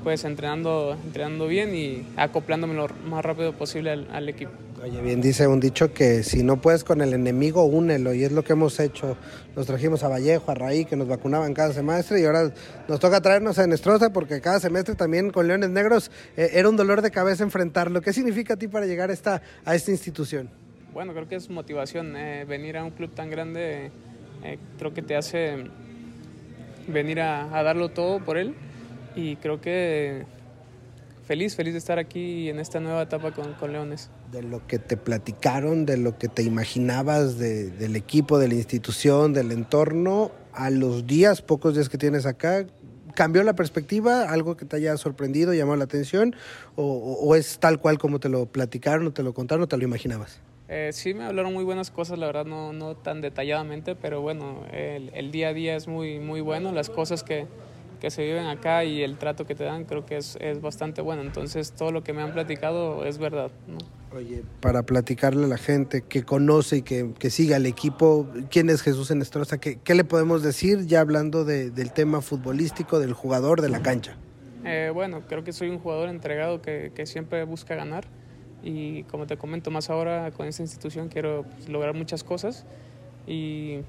pues 0.03 0.23
entrenando, 0.23 0.97
entrenando 1.05 1.47
bien 1.47 1.75
y 1.75 2.07
acoplándome 2.17 2.73
lo 2.73 2.87
más 3.05 3.23
rápido 3.23 3.53
posible 3.53 3.91
al, 3.91 4.07
al 4.11 4.29
equipo. 4.29 4.51
Oye, 4.83 4.99
bien 4.99 5.21
dice 5.21 5.45
un 5.45 5.59
dicho 5.59 5.93
que 5.93 6.23
si 6.23 6.41
no 6.41 6.59
puedes 6.59 6.83
con 6.83 7.01
el 7.01 7.13
enemigo, 7.13 7.63
únelo, 7.65 8.15
y 8.15 8.23
es 8.23 8.31
lo 8.31 8.43
que 8.43 8.53
hemos 8.53 8.79
hecho. 8.79 9.15
Nos 9.55 9.67
trajimos 9.67 10.03
a 10.03 10.07
Vallejo, 10.07 10.49
a 10.49 10.55
Raí, 10.55 10.85
que 10.85 10.95
nos 10.95 11.07
vacunaban 11.07 11.53
cada 11.53 11.71
semestre, 11.71 12.19
y 12.19 12.25
ahora 12.25 12.51
nos 12.87 12.99
toca 12.99 13.21
traernos 13.21 13.59
a 13.59 13.67
Nestroza, 13.67 14.11
porque 14.11 14.41
cada 14.41 14.59
semestre 14.59 14.95
también 14.95 15.29
con 15.29 15.47
Leones 15.47 15.69
Negros 15.69 16.09
eh, 16.35 16.49
era 16.53 16.67
un 16.67 16.77
dolor 16.77 17.03
de 17.03 17.11
cabeza 17.11 17.43
enfrentarlo. 17.43 18.01
¿Qué 18.01 18.11
significa 18.11 18.55
a 18.55 18.57
ti 18.57 18.67
para 18.67 18.87
llegar 18.87 19.11
a 19.11 19.13
esta, 19.13 19.43
a 19.65 19.75
esta 19.75 19.91
institución? 19.91 20.49
Bueno, 20.95 21.13
creo 21.13 21.27
que 21.27 21.35
es 21.35 21.47
motivación. 21.47 22.15
Eh, 22.17 22.45
venir 22.45 22.75
a 22.75 22.83
un 22.83 22.89
club 22.89 23.13
tan 23.13 23.29
grande 23.29 23.91
eh, 24.43 24.57
creo 24.79 24.95
que 24.95 25.03
te 25.03 25.15
hace 25.15 25.57
venir 26.87 27.19
a, 27.21 27.57
a 27.57 27.63
darlo 27.63 27.89
todo 27.89 28.23
por 28.23 28.37
él, 28.37 28.55
y 29.15 29.35
creo 29.37 29.59
que 29.61 30.25
feliz, 31.25 31.55
feliz 31.55 31.73
de 31.73 31.79
estar 31.79 31.99
aquí 31.99 32.49
en 32.49 32.59
esta 32.59 32.79
nueva 32.79 33.03
etapa 33.03 33.31
con, 33.31 33.53
con 33.53 33.71
Leones. 33.71 34.09
De 34.31 34.43
lo 34.43 34.65
que 34.67 34.79
te 34.79 34.97
platicaron, 34.97 35.85
de 35.85 35.97
lo 35.97 36.17
que 36.17 36.27
te 36.27 36.43
imaginabas 36.43 37.37
de, 37.37 37.69
del 37.71 37.95
equipo, 37.95 38.39
de 38.39 38.47
la 38.47 38.55
institución, 38.55 39.33
del 39.33 39.51
entorno, 39.51 40.31
a 40.53 40.69
los 40.69 41.07
días, 41.07 41.41
pocos 41.41 41.75
días 41.75 41.87
que 41.87 41.97
tienes 41.97 42.25
acá, 42.25 42.65
¿cambió 43.15 43.43
la 43.43 43.53
perspectiva? 43.53 44.23
¿Algo 44.23 44.57
que 44.57 44.65
te 44.65 44.75
haya 44.75 44.97
sorprendido, 44.97 45.53
llamado 45.53 45.77
la 45.77 45.85
atención? 45.85 46.35
¿O, 46.75 46.83
o 46.83 47.35
es 47.35 47.59
tal 47.59 47.79
cual 47.79 47.97
como 47.97 48.19
te 48.19 48.27
lo 48.27 48.45
platicaron, 48.45 49.07
o 49.07 49.11
te 49.11 49.23
lo 49.23 49.33
contaron, 49.33 49.63
o 49.63 49.67
te 49.67 49.77
lo 49.77 49.83
imaginabas? 49.83 50.39
Eh, 50.73 50.91
sí, 50.93 51.13
me 51.13 51.25
hablaron 51.25 51.53
muy 51.53 51.65
buenas 51.65 51.91
cosas, 51.91 52.17
la 52.17 52.27
verdad, 52.27 52.45
no, 52.45 52.71
no 52.71 52.95
tan 52.95 53.19
detalladamente, 53.19 53.93
pero 53.93 54.21
bueno, 54.21 54.63
el, 54.71 55.11
el 55.13 55.29
día 55.29 55.49
a 55.49 55.53
día 55.53 55.75
es 55.75 55.89
muy, 55.89 56.19
muy 56.19 56.39
bueno, 56.39 56.71
las 56.71 56.89
cosas 56.89 57.23
que, 57.23 57.45
que 57.99 58.09
se 58.09 58.23
viven 58.23 58.47
acá 58.47 58.85
y 58.85 59.03
el 59.03 59.17
trato 59.17 59.45
que 59.45 59.53
te 59.53 59.63
dan 59.63 59.83
creo 59.83 60.05
que 60.05 60.15
es, 60.15 60.37
es 60.41 60.59
bastante 60.61 61.01
bueno. 61.01 61.21
Entonces 61.21 61.73
todo 61.73 61.91
lo 61.91 62.03
que 62.03 62.13
me 62.13 62.21
han 62.21 62.31
platicado 62.31 63.05
es 63.05 63.17
verdad. 63.17 63.51
¿no? 63.67 63.77
Oye, 64.17 64.43
para 64.61 64.83
platicarle 64.83 65.43
a 65.43 65.47
la 65.47 65.57
gente 65.57 66.01
que 66.01 66.23
conoce 66.23 66.77
y 66.77 66.81
que, 66.83 67.13
que 67.19 67.29
siga 67.29 67.57
el 67.57 67.65
equipo, 67.65 68.27
¿quién 68.49 68.69
es 68.69 68.81
Jesús 68.81 69.11
Enestrosa? 69.11 69.59
¿Qué, 69.59 69.77
¿Qué, 69.81 69.93
le 69.93 70.05
podemos 70.05 70.41
decir 70.41 70.87
ya 70.87 71.01
hablando 71.01 71.45
de, 71.45 71.69
del 71.69 71.91
tema 71.91 72.21
futbolístico, 72.21 72.99
del 72.99 73.13
jugador, 73.13 73.61
de 73.61 73.67
la 73.67 73.81
cancha? 73.81 74.17
Eh, 74.65 74.89
bueno, 74.93 75.21
creo 75.27 75.43
que 75.43 75.53
soy 75.53 75.69
un 75.69 75.79
jugador 75.79 76.09
entregado 76.09 76.61
que, 76.61 76.91
que, 76.95 77.05
siempre 77.05 77.43
busca 77.43 77.75
ganar 77.75 78.05
y 78.63 79.03
como 79.03 79.27
te 79.27 79.37
comento 79.37 79.71
más 79.71 79.89
ahora 79.89 80.31
con 80.31 80.47
esta 80.47 80.61
institución 80.61 81.09
quiero 81.09 81.43
pues, 81.43 81.69
lograr 81.69 81.95
muchas 81.95 82.23
cosas 82.23 82.65
y 83.27 83.79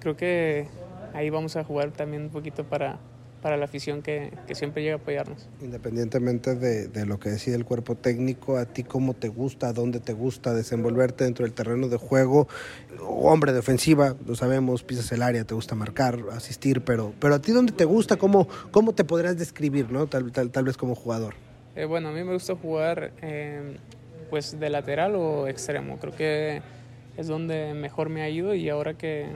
creo 0.00 0.16
que 0.16 0.66
ahí 1.14 1.30
vamos 1.30 1.56
a 1.56 1.64
jugar 1.64 1.90
también 1.92 2.22
un 2.24 2.30
poquito 2.30 2.64
para, 2.64 2.98
para 3.42 3.56
la 3.56 3.64
afición 3.64 4.02
que, 4.02 4.32
que, 4.46 4.54
siempre 4.54 4.82
llega 4.82 4.96
a 4.96 4.98
apoyarnos. 4.98 5.46
Independientemente 5.60 6.54
de, 6.54 6.88
de, 6.88 7.06
lo 7.06 7.18
que 7.18 7.30
decide 7.30 7.56
el 7.56 7.64
cuerpo 7.64 7.94
técnico, 7.94 8.56
a 8.56 8.66
ti 8.66 8.84
cómo 8.84 9.14
te 9.14 9.28
gusta, 9.28 9.72
dónde 9.72 10.00
te 10.00 10.12
gusta 10.12 10.54
desenvolverte 10.54 11.24
dentro 11.24 11.44
del 11.44 11.54
terreno 11.54 11.88
de 11.88 11.96
juego, 11.96 12.48
hombre 13.00 13.52
de 13.52 13.60
ofensiva, 13.60 14.16
lo 14.26 14.34
sabemos, 14.34 14.82
pisas 14.82 15.10
el 15.12 15.22
área, 15.22 15.44
te 15.44 15.54
gusta 15.54 15.74
marcar, 15.74 16.20
asistir, 16.32 16.82
pero, 16.82 17.12
pero 17.20 17.34
a 17.34 17.38
ti 17.40 17.52
dónde 17.52 17.72
te 17.72 17.84
gusta, 17.84 18.16
cómo, 18.16 18.48
cómo 18.70 18.92
te 18.92 19.04
podrías 19.04 19.38
describir, 19.38 19.90
¿no? 19.90 20.06
tal, 20.06 20.32
tal, 20.32 20.50
tal 20.50 20.64
vez 20.64 20.76
como 20.76 20.94
jugador. 20.94 21.47
Eh, 21.78 21.84
bueno, 21.84 22.08
a 22.08 22.12
mí 22.12 22.24
me 22.24 22.32
gusta 22.32 22.56
jugar 22.56 23.12
eh, 23.22 23.76
pues 24.30 24.58
de 24.58 24.68
lateral 24.68 25.14
o 25.14 25.46
extremo, 25.46 25.96
creo 26.00 26.12
que 26.12 26.60
es 27.16 27.28
donde 27.28 27.72
mejor 27.72 28.08
me 28.08 28.22
ha 28.22 28.28
ido 28.28 28.52
y 28.52 28.68
ahora 28.68 28.94
que, 28.94 29.28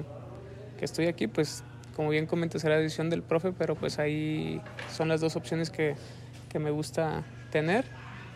que 0.76 0.84
estoy 0.84 1.06
aquí, 1.06 1.28
pues 1.28 1.62
como 1.94 2.08
bien 2.08 2.26
comentas, 2.26 2.64
era 2.64 2.76
decisión 2.78 3.10
del 3.10 3.22
profe, 3.22 3.52
pero 3.56 3.76
pues 3.76 4.00
ahí 4.00 4.60
son 4.92 5.06
las 5.06 5.20
dos 5.20 5.36
opciones 5.36 5.70
que, 5.70 5.94
que, 6.48 6.58
me 6.58 6.72
gusta 6.72 7.22
tener. 7.52 7.84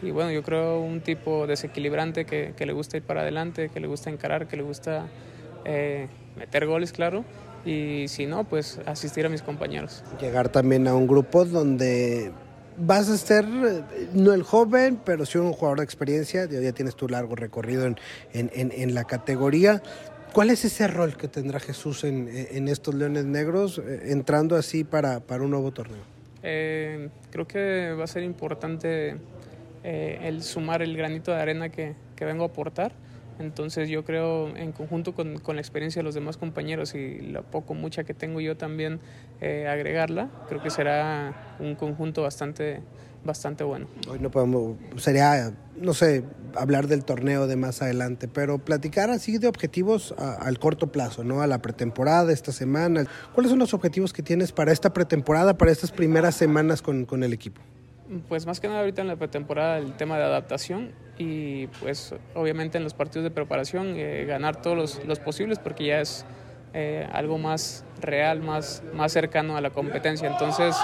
Y 0.01 0.13
bueno, 0.13 0.31
yo 0.31 0.45
creo 0.45 0.79
un 0.79 1.01
tipo 1.01 1.49
desequilibrante 1.49 2.27
que, 2.27 2.55
que 2.57 2.65
le 2.65 2.75
gusta 2.75 2.99
ir 2.99 3.03
para 3.03 3.23
adelante, 3.23 3.71
que 3.71 3.81
le 3.81 3.89
gusta 3.89 4.09
encarar, 4.09 4.47
que 4.47 4.57
le 4.57 4.63
gusta 4.63 5.09
eh, 5.65 6.07
meter 6.37 6.65
goles, 6.67 6.93
claro. 6.93 7.25
Y 7.65 8.07
si 8.07 8.27
no, 8.27 8.45
pues 8.45 8.79
asistir 8.87 9.27
a 9.27 9.31
mis 9.31 9.43
compañeros. 9.43 10.05
Llegar 10.21 10.49
también 10.49 10.87
a 10.87 10.95
un 10.95 11.09
grupo 11.09 11.45
donde 11.45 12.31
vas 12.79 13.09
a 13.09 13.17
ser 13.17 13.47
no 14.13 14.33
el 14.33 14.43
joven, 14.43 15.01
pero 15.05 15.27
sí 15.27 15.39
un 15.39 15.53
jugador 15.53 15.79
de 15.79 15.85
experiencia. 15.85 16.47
Ya 16.47 16.73
tienes 16.73 16.97
tu 16.97 17.09
largo 17.09 17.35
recorrido 17.35 17.87
en, 17.87 17.97
en, 18.33 18.51
en, 18.73 18.95
la 18.95 19.05
categoría. 19.05 19.83
¿Cuál 20.33 20.51
es 20.51 20.65
ese 20.65 20.87
rol 20.87 21.17
que 21.17 21.29
tendrá 21.29 21.61
Jesús 21.61 22.05
en, 22.05 22.29
en 22.29 22.69
estos 22.69 22.95
Leones 22.95 23.25
Negros, 23.25 23.79
eh, 23.79 24.13
entrando 24.13 24.57
así 24.57 24.85
para, 24.85 25.21
para 25.21 25.43
un 25.43 25.51
nuevo 25.51 25.73
torneo? 25.73 26.03
Eh, 26.43 27.09
creo 27.31 27.47
que 27.47 27.93
va 27.99 28.05
a 28.05 28.07
ser 28.07 28.23
importante 28.23 29.17
eh, 29.83 30.19
el 30.23 30.43
sumar 30.43 30.83
el 30.83 30.97
granito 30.97 31.31
de 31.31 31.41
arena 31.41 31.71
que, 31.71 31.95
que, 32.15 32.25
vengo 32.25 32.45
a 32.45 32.49
aportar. 32.49 32.93
Entonces 33.39 33.89
yo 33.89 34.05
creo 34.05 34.57
en 34.57 34.73
conjunto 34.73 35.15
con, 35.15 35.39
con, 35.39 35.57
la 35.57 35.63
experiencia 35.63 36.01
de 36.01 36.05
los 36.05 36.15
demás 36.15 36.37
compañeros 36.37 36.95
y 36.95 37.21
la 37.21 37.43
poco 37.43 37.75
mucha 37.75 38.05
que 38.05 38.15
tengo 38.15 38.41
yo 38.41 38.57
también 38.57 39.01
eh, 39.41 39.69
agregarla, 39.69 40.31
creo 40.49 40.63
que 40.63 40.71
será 40.71 41.57
un 41.59 41.75
conjunto 41.75 42.23
bastante 42.23 42.83
bastante 43.27 43.65
bueno. 43.65 43.89
Hoy 44.09 44.19
no 44.21 44.31
podemos, 44.31 44.77
sería, 44.97 45.53
no 45.77 45.93
sé, 45.93 46.25
hablar 46.55 46.87
del 46.87 47.05
torneo 47.05 47.47
de 47.47 47.57
más 47.57 47.83
adelante, 47.83 48.29
pero 48.29 48.59
platicar 48.59 49.11
así 49.11 49.37
de 49.37 49.49
objetivos 49.49 50.15
al 50.17 50.59
corto 50.59 50.93
plazo, 50.93 51.25
¿no? 51.25 51.43
A 51.43 51.47
la 51.47 51.61
pretemporada, 51.61 52.33
esta 52.33 52.53
semana. 52.53 53.05
¿Cuáles 53.35 53.51
son 53.51 53.59
los 53.59 53.75
objetivos 53.75 54.13
que 54.13 54.23
tienes 54.23 54.53
para 54.53 54.73
esta 54.73 54.93
pretemporada, 54.93 55.59
para 55.59 55.73
estas 55.73 55.91
primeras 55.91 56.37
semanas 56.37 56.81
con, 56.81 57.05
con 57.05 57.23
el 57.25 57.33
equipo? 57.33 57.61
Pues 58.29 58.47
más 58.47 58.61
que 58.61 58.69
nada 58.69 58.81
ahorita 58.81 59.03
en 59.03 59.09
la 59.09 59.17
pretemporada 59.17 59.79
el 59.79 59.95
tema 59.95 60.17
de 60.17 60.25
adaptación 60.25 60.93
y 61.19 61.67
pues 61.81 62.15
obviamente 62.35 62.79
en 62.79 62.85
los 62.85 62.95
partidos 62.95 63.25
de 63.25 63.31
preparación 63.31 63.95
eh, 63.97 64.25
ganar 64.27 64.63
todos 64.63 64.77
los, 64.77 65.05
los, 65.05 65.19
posibles 65.19 65.59
porque 65.59 65.87
ya 65.87 66.01
es 66.01 66.25
eh, 66.73 67.09
algo 67.13 67.39
más 67.39 67.85
real, 68.01 68.43
más, 68.43 68.83
más 68.93 69.11
cercano 69.11 69.57
a 69.57 69.61
la 69.61 69.71
competencia. 69.71 70.29
Entonces 70.29 70.77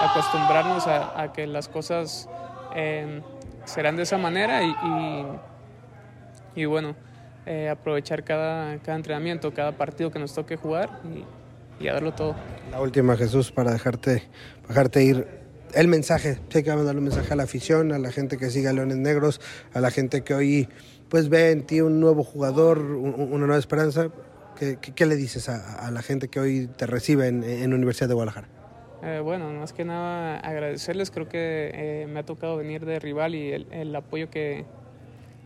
acostumbrarnos 0.00 0.86
a, 0.86 1.32
que 1.32 1.46
las 1.46 1.68
cosas 1.68 2.28
eh, 2.76 3.22
serán 3.64 3.96
de 3.96 4.02
esa 4.02 4.18
manera 4.18 4.62
y, 4.62 4.76
y, 6.54 6.64
bueno, 6.66 6.94
eh, 7.46 7.68
aprovechar 7.68 8.22
cada, 8.22 8.78
cada, 8.78 8.96
entrenamiento, 8.96 9.52
cada 9.54 9.72
partido 9.72 10.10
que 10.10 10.18
nos 10.18 10.34
toque 10.34 10.56
jugar 10.56 11.00
y, 11.04 11.84
y, 11.84 11.88
a 11.88 11.94
darlo 11.94 12.12
todo. 12.12 12.34
La 12.70 12.80
última, 12.80 13.16
Jesús, 13.16 13.50
para 13.50 13.72
dejarte, 13.72 14.22
dejarte 14.68 15.02
ir. 15.02 15.39
El 15.74 15.86
mensaje, 15.86 16.38
sé 16.48 16.64
que 16.64 16.70
vamos 16.70 16.82
a 16.82 16.86
darle 16.86 16.98
un 16.98 17.04
mensaje 17.04 17.32
a 17.32 17.36
la 17.36 17.44
afición, 17.44 17.92
a 17.92 17.98
la 17.98 18.10
gente 18.10 18.36
que 18.38 18.50
sigue 18.50 18.68
a 18.68 18.72
Leones 18.72 18.96
Negros, 18.96 19.40
a 19.72 19.80
la 19.80 19.90
gente 19.90 20.22
que 20.22 20.34
hoy 20.34 20.68
pues 21.08 21.28
ve 21.28 21.50
en 21.50 21.64
ti 21.64 21.80
un 21.80 22.00
nuevo 22.00 22.24
jugador, 22.24 22.78
un, 22.78 23.14
una 23.14 23.46
nueva 23.46 23.58
esperanza. 23.58 24.08
¿Qué, 24.58 25.06
le 25.06 25.16
dices 25.16 25.48
a, 25.48 25.90
la 25.90 26.02
gente 26.02 26.28
que 26.28 26.38
hoy 26.38 26.68
te 26.76 26.86
recibe 26.86 27.28
en, 27.28 27.72
Universidad 27.72 28.08
de 28.08 28.14
Guadalajara? 28.14 28.48
Eh, 29.02 29.20
bueno, 29.22 29.50
más 29.52 29.72
que 29.72 29.84
nada 29.86 30.38
agradecerles, 30.40 31.10
creo 31.10 31.28
que 31.28 31.70
eh, 31.72 32.06
me 32.06 32.20
ha 32.20 32.24
tocado 32.24 32.58
venir 32.58 32.84
de 32.84 32.98
rival 32.98 33.34
y 33.34 33.52
el, 33.52 33.66
el 33.70 33.96
apoyo 33.96 34.28
que, 34.28 34.66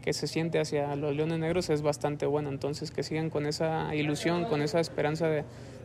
que, 0.03 0.13
se 0.13 0.27
siente 0.27 0.59
hacia 0.59 0.97
los 0.97 1.15
Leones 1.15 1.39
Negros 1.39 1.71
es 1.71 1.83
bastante 1.83 2.27
bueno, 2.27 2.49
entonces 2.49 2.91
que 2.91 3.05
sigan 3.05 3.31
con 3.31 3.47
esa 3.47 3.95
ilusión, 3.95 4.47
con 4.47 4.63
esa 4.63 4.81
esperanza 4.81 5.29
de, 5.29 5.45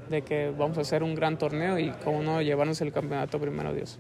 de 0.10 0.24
que 0.24 0.50
vamos 0.50 0.80
a 0.80 0.82
hacer 0.82 1.04
un 1.04 1.14
gran 1.14 1.38
torneo 1.38 1.78
y 1.78 1.92
como 2.04 2.24
no 2.24 2.42
llevarnos 2.42 2.82
el 2.82 2.92
campeonato 2.92 3.40
primero 3.40 3.74
Dios. 3.76 4.00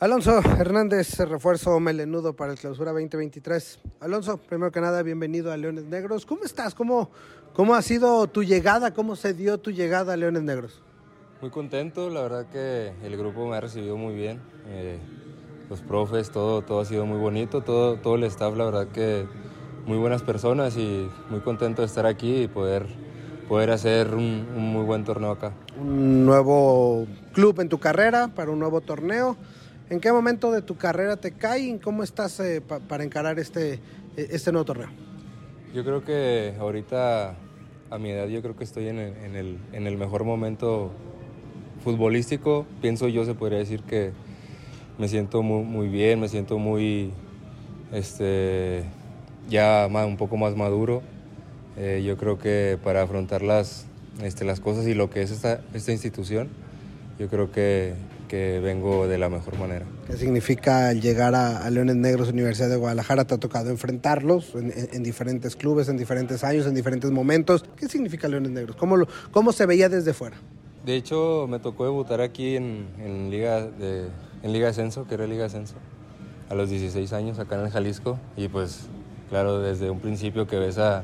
Alonso 0.00 0.38
Hernández, 0.58 1.18
refuerzo 1.20 1.78
melenudo 1.78 2.34
para 2.34 2.52
el 2.52 2.58
clausura 2.58 2.90
2023. 2.90 3.78
Alonso, 4.00 4.38
primero 4.38 4.72
que 4.72 4.80
nada, 4.80 5.02
bienvenido 5.04 5.52
a 5.52 5.56
Leones 5.56 5.84
Negros. 5.84 6.26
¿Cómo 6.26 6.42
estás? 6.42 6.74
¿Cómo, 6.74 7.10
¿Cómo 7.52 7.76
ha 7.76 7.80
sido 7.80 8.26
tu 8.26 8.42
llegada? 8.42 8.92
¿Cómo 8.92 9.14
se 9.14 9.34
dio 9.34 9.58
tu 9.58 9.70
llegada 9.70 10.12
a 10.12 10.16
Leones 10.16 10.42
Negros? 10.42 10.82
Muy 11.40 11.50
contento, 11.50 12.10
la 12.10 12.22
verdad 12.22 12.46
que 12.50 12.92
el 13.04 13.16
grupo 13.16 13.46
me 13.46 13.56
ha 13.56 13.60
recibido 13.60 13.96
muy 13.96 14.14
bien. 14.14 14.40
Eh, 14.66 14.98
los 15.70 15.80
profes, 15.80 16.30
todo, 16.30 16.62
todo 16.62 16.80
ha 16.80 16.84
sido 16.84 17.06
muy 17.06 17.18
bonito, 17.18 17.60
todo, 17.60 17.96
todo 17.96 18.16
el 18.16 18.24
staff, 18.24 18.56
la 18.56 18.64
verdad 18.64 18.88
que 18.88 19.26
muy 19.86 19.96
buenas 19.96 20.22
personas 20.22 20.76
y 20.76 21.08
muy 21.30 21.40
contento 21.40 21.82
de 21.82 21.86
estar 21.86 22.04
aquí 22.04 22.42
y 22.42 22.48
poder, 22.48 22.86
poder 23.48 23.70
hacer 23.70 24.12
un, 24.12 24.48
un 24.56 24.72
muy 24.72 24.84
buen 24.84 25.04
torneo 25.04 25.30
acá. 25.30 25.52
Un 25.80 26.26
nuevo 26.26 27.06
club 27.32 27.60
en 27.60 27.68
tu 27.68 27.78
carrera 27.78 28.28
para 28.34 28.50
un 28.50 28.58
nuevo 28.58 28.80
torneo. 28.80 29.36
¿En 29.90 30.00
qué 30.00 30.10
momento 30.12 30.50
de 30.50 30.62
tu 30.62 30.76
carrera 30.76 31.16
te 31.16 31.32
cae? 31.32 31.78
¿Cómo 31.78 32.02
estás 32.02 32.40
eh, 32.40 32.62
pa 32.62 32.80
para 32.80 33.04
encarar 33.04 33.38
este, 33.38 33.80
este 34.16 34.50
nuevo 34.50 34.64
torneo? 34.64 34.88
Yo 35.74 35.84
creo 35.84 36.02
que 36.02 36.54
ahorita, 36.58 37.34
a 37.90 37.98
mi 37.98 38.10
edad, 38.10 38.26
yo 38.28 38.40
creo 38.40 38.56
que 38.56 38.64
estoy 38.64 38.88
en 38.88 38.98
el, 38.98 39.16
en 39.18 39.36
el, 39.36 39.58
en 39.72 39.86
el 39.86 39.98
mejor 39.98 40.24
momento 40.24 40.90
futbolístico. 41.82 42.66
Pienso 42.80 43.08
yo, 43.08 43.26
se 43.26 43.34
podría 43.34 43.58
decir 43.58 43.82
que 43.82 44.12
me 44.98 45.06
siento 45.08 45.42
muy, 45.42 45.64
muy 45.64 45.88
bien, 45.88 46.18
me 46.18 46.28
siento 46.28 46.58
muy, 46.58 47.12
este, 47.92 48.84
ya 49.50 49.88
más, 49.90 50.06
un 50.06 50.16
poco 50.16 50.38
más 50.38 50.56
maduro. 50.56 51.02
Eh, 51.76 52.02
yo 52.06 52.16
creo 52.16 52.38
que 52.38 52.78
para 52.82 53.02
afrontar 53.02 53.42
las, 53.42 53.84
este, 54.22 54.46
las 54.46 54.60
cosas 54.60 54.86
y 54.86 54.94
lo 54.94 55.10
que 55.10 55.20
es 55.20 55.30
esta, 55.30 55.60
esta 55.74 55.92
institución, 55.92 56.48
yo 57.18 57.28
creo 57.28 57.52
que 57.52 57.92
que 58.28 58.60
vengo 58.60 59.06
de 59.06 59.18
la 59.18 59.28
mejor 59.28 59.58
manera. 59.58 59.86
¿Qué 60.06 60.16
significa 60.16 60.92
llegar 60.92 61.34
a, 61.34 61.68
Leones 61.70 61.96
Negros 61.96 62.28
Universidad 62.28 62.68
de 62.68 62.76
Guadalajara? 62.76 63.24
¿Te 63.24 63.34
ha 63.34 63.38
tocado 63.38 63.70
enfrentarlos 63.70 64.54
en, 64.54 65.02
diferentes 65.02 65.56
clubes, 65.56 65.88
en 65.88 65.96
diferentes 65.96 66.44
años, 66.44 66.66
en 66.66 66.74
diferentes 66.74 67.10
momentos? 67.10 67.64
¿Qué 67.76 67.88
significa 67.88 68.28
Leones 68.28 68.52
Negros? 68.52 68.76
¿Cómo, 68.76 68.96
lo, 68.96 69.08
cómo 69.30 69.52
se 69.52 69.66
veía 69.66 69.88
desde 69.88 70.12
fuera? 70.14 70.36
De 70.84 70.96
hecho, 70.96 71.46
me 71.48 71.58
tocó 71.58 71.84
debutar 71.84 72.20
aquí 72.20 72.56
en, 72.56 72.88
en 72.98 73.30
Liga 73.30 73.66
de 73.66 74.08
en 74.44 74.52
Liga 74.52 74.68
Ascenso, 74.68 75.06
que 75.08 75.14
era 75.14 75.26
Liga 75.26 75.46
Ascenso, 75.46 75.76
a 76.50 76.54
los 76.54 76.68
16 76.68 77.14
años 77.14 77.38
acá 77.38 77.56
en 77.56 77.62
el 77.62 77.70
Jalisco. 77.70 78.18
Y 78.36 78.48
pues, 78.48 78.88
claro, 79.30 79.60
desde 79.60 79.88
un 79.88 80.00
principio 80.00 80.46
que 80.46 80.58
ves 80.58 80.76
a 80.76 81.02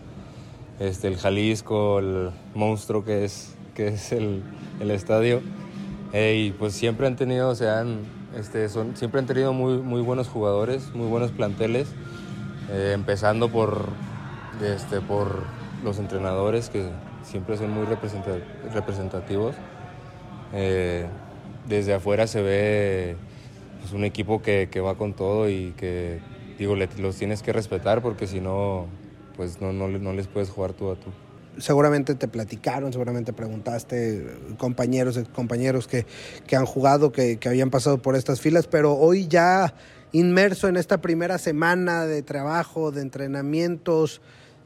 este, 0.78 1.08
el 1.08 1.16
Jalisco, 1.16 2.00
el 2.00 2.30
monstruo 2.54 3.02
que 3.02 3.24
es, 3.24 3.56
que 3.74 3.88
es 3.88 4.12
el, 4.12 4.42
el 4.78 4.90
estadio, 4.90 5.40
y 6.12 6.50
pues 6.52 6.74
siempre 6.74 7.06
han 7.06 7.16
tenido, 7.16 7.48
o 7.48 7.54
sea, 7.54 7.84
este, 8.36 8.68
son, 8.68 8.96
siempre 8.96 9.20
han 9.20 9.26
tenido 9.26 9.52
muy, 9.52 9.78
muy 9.78 10.00
buenos 10.00 10.28
jugadores, 10.28 10.92
muy 10.94 11.06
buenos 11.06 11.30
planteles, 11.30 11.88
eh, 12.70 12.92
empezando 12.94 13.48
por, 13.48 13.86
este, 14.62 15.00
por 15.00 15.44
los 15.84 15.98
entrenadores 15.98 16.68
que 16.68 16.88
siempre 17.22 17.56
son 17.56 17.70
muy 17.70 17.86
representativos. 18.72 19.54
Eh, 20.52 21.06
desde 21.68 21.94
afuera 21.94 22.26
se 22.26 22.42
ve 22.42 23.16
pues, 23.80 23.92
un 23.92 24.04
equipo 24.04 24.42
que, 24.42 24.68
que, 24.68 24.80
va 24.80 24.96
con 24.96 25.14
todo 25.14 25.48
y 25.48 25.72
que, 25.76 26.20
digo, 26.58 26.74
los 26.74 27.16
tienes 27.16 27.42
que 27.42 27.52
respetar 27.52 28.02
porque 28.02 28.26
si 28.26 28.40
no, 28.40 28.86
pues 29.36 29.60
no, 29.60 29.72
no, 29.72 29.86
no 29.86 30.12
les 30.12 30.26
puedes 30.26 30.50
jugar 30.50 30.72
tú 30.72 30.90
a 30.90 30.96
tú 30.96 31.10
seguramente 31.60 32.14
te 32.14 32.28
platicaron, 32.28 32.92
seguramente 32.92 33.32
preguntaste 33.32 34.38
compañeros, 34.58 35.20
compañeros 35.32 35.86
que, 35.86 36.06
que 36.46 36.56
han 36.56 36.66
jugado, 36.66 37.12
que, 37.12 37.38
que, 37.38 37.48
habían 37.48 37.70
pasado 37.70 38.02
por 38.02 38.16
estas 38.16 38.40
filas, 38.40 38.66
pero 38.66 38.94
hoy 38.94 39.28
ya 39.28 39.74
inmerso 40.12 40.68
en 40.68 40.76
esta 40.76 41.00
primera 41.00 41.38
semana 41.38 42.06
de 42.06 42.22
trabajo, 42.22 42.90
de 42.90 43.02
entrenamientos, 43.02 44.20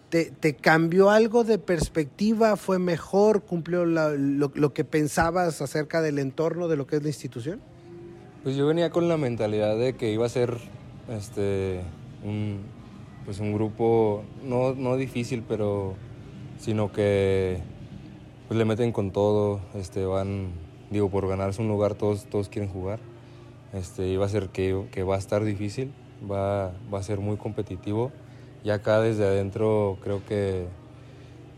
¿te, 0.08 0.30
te 0.30 0.54
cambió 0.54 1.10
algo 1.10 1.44
de 1.44 1.58
perspectiva? 1.58 2.56
¿Fue 2.56 2.78
mejor? 2.78 3.42
¿Cumplió 3.42 3.84
lo, 3.84 4.16
lo, 4.16 4.72
que 4.72 4.84
pensabas 4.84 5.60
acerca 5.60 6.00
del 6.02 6.18
entorno 6.18 6.68
de 6.68 6.76
lo 6.76 6.86
que 6.86 6.96
es 6.96 7.02
la 7.02 7.08
institución? 7.08 7.60
Pues 8.42 8.56
yo 8.56 8.66
venía 8.66 8.90
con 8.90 9.08
la 9.08 9.16
mentalidad 9.16 9.76
de 9.76 9.94
que 9.94 10.12
iba 10.12 10.26
a 10.26 10.28
ser 10.28 10.56
este, 11.10 11.80
un, 12.22 12.60
pues 13.24 13.40
un 13.40 13.52
grupo 13.52 14.24
no, 14.44 14.74
no 14.74 14.96
difícil, 14.96 15.42
pero 15.46 15.94
sino 16.58 16.92
que 16.92 17.58
pues, 18.48 18.58
le 18.58 18.64
meten 18.64 18.92
con 18.92 19.10
todo, 19.10 19.60
este, 19.74 20.04
van, 20.04 20.52
digo, 20.90 21.08
por 21.10 21.28
ganarse 21.28 21.62
un 21.62 21.68
lugar 21.68 21.94
todos, 21.94 22.24
todos 22.26 22.48
quieren 22.48 22.70
jugar. 22.70 23.00
Este, 23.72 24.06
y 24.06 24.16
va 24.16 24.26
a 24.26 24.28
ser 24.28 24.50
que, 24.50 24.84
que 24.92 25.02
va 25.02 25.16
a 25.16 25.18
estar 25.18 25.42
difícil, 25.42 25.92
va, 26.30 26.72
va, 26.92 26.98
a 26.98 27.02
ser 27.02 27.18
muy 27.18 27.36
competitivo. 27.36 28.12
Y 28.62 28.70
acá 28.70 29.00
desde 29.00 29.24
adentro 29.24 29.98
creo 30.02 30.24
que, 30.24 30.66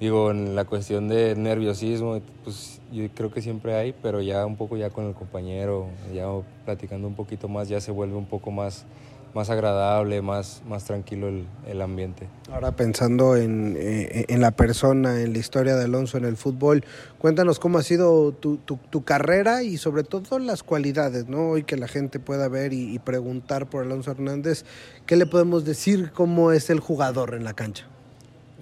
digo, 0.00 0.30
en 0.30 0.56
la 0.56 0.64
cuestión 0.64 1.08
de 1.08 1.36
nerviosismo, 1.36 2.20
pues 2.42 2.80
yo 2.90 3.04
creo 3.14 3.30
que 3.30 3.42
siempre 3.42 3.74
hay, 3.74 3.92
pero 3.92 4.22
ya 4.22 4.46
un 4.46 4.56
poco 4.56 4.76
ya 4.76 4.90
con 4.90 5.06
el 5.06 5.14
compañero, 5.14 5.88
ya 6.14 6.26
platicando 6.64 7.06
un 7.06 7.14
poquito 7.14 7.48
más, 7.48 7.68
ya 7.68 7.80
se 7.80 7.90
vuelve 7.90 8.16
un 8.16 8.26
poco 8.26 8.50
más 8.50 8.86
más 9.36 9.50
agradable, 9.50 10.22
más, 10.22 10.62
más 10.66 10.84
tranquilo 10.84 11.28
el, 11.28 11.46
el 11.66 11.82
ambiente. 11.82 12.26
Ahora 12.50 12.72
pensando 12.72 13.36
en, 13.36 13.76
eh, 13.78 14.24
en, 14.28 14.40
la 14.40 14.50
persona, 14.50 15.20
en 15.20 15.34
la 15.34 15.38
historia 15.38 15.76
de 15.76 15.84
Alonso 15.84 16.16
en 16.16 16.24
el 16.24 16.38
fútbol, 16.38 16.84
cuéntanos 17.18 17.58
cómo 17.58 17.76
ha 17.76 17.82
sido 17.82 18.32
tu, 18.32 18.56
tu, 18.56 18.78
tu 18.88 19.04
carrera 19.04 19.62
y 19.62 19.76
sobre 19.76 20.04
todo 20.04 20.38
las 20.38 20.62
cualidades, 20.62 21.28
¿no? 21.28 21.50
Hoy 21.50 21.64
que 21.64 21.76
la 21.76 21.86
gente 21.86 22.18
pueda 22.18 22.48
ver 22.48 22.72
y, 22.72 22.94
y, 22.94 22.98
preguntar 22.98 23.66
por 23.66 23.84
Alonso 23.84 24.10
Hernández, 24.10 24.64
¿qué 25.04 25.16
le 25.16 25.26
podemos 25.26 25.66
decir 25.66 26.12
cómo 26.12 26.50
es 26.50 26.70
el 26.70 26.80
jugador 26.80 27.34
en 27.34 27.44
la 27.44 27.52
cancha? 27.52 27.86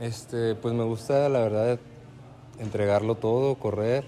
Este, 0.00 0.56
pues 0.56 0.74
me 0.74 0.82
gusta, 0.82 1.28
la 1.28 1.38
verdad, 1.38 1.78
entregarlo 2.58 3.14
todo, 3.14 3.54
correr, 3.54 4.04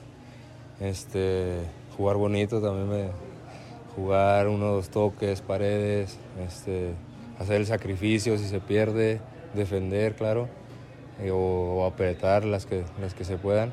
este, 0.81 1.61
jugar 1.97 2.17
bonito 2.17 2.61
también 2.61 2.89
me, 2.89 3.26
jugar 3.97 4.49
unos 4.49 4.91
toques, 4.91 5.41
paredes, 5.41 6.19
este, 6.47 6.93
hacer 7.41 7.57
el 7.57 7.67
sacrificio 7.67 8.39
si 8.39 8.47
se 8.47 8.61
pierde, 8.61 9.21
defender, 9.55 10.15
claro, 10.15 10.49
eh, 11.21 11.31
o, 11.33 11.85
apretar 11.87 12.45
las 12.45 12.67
que, 12.67 12.85
las 13.01 13.15
que 13.15 13.25
se 13.25 13.39
puedan. 13.39 13.73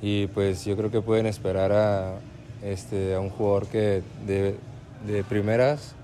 Y 0.00 0.26
pues 0.28 0.64
yo 0.64 0.76
creo 0.76 0.90
que 0.90 1.02
pueden 1.02 1.26
esperar 1.26 1.72
a, 1.72 2.14
este, 2.62 3.14
a 3.14 3.20
un 3.20 3.30
jugador 3.30 3.66
que 3.68 4.02
de, 4.26 4.56
de 5.06 5.22
primeras 5.22 5.94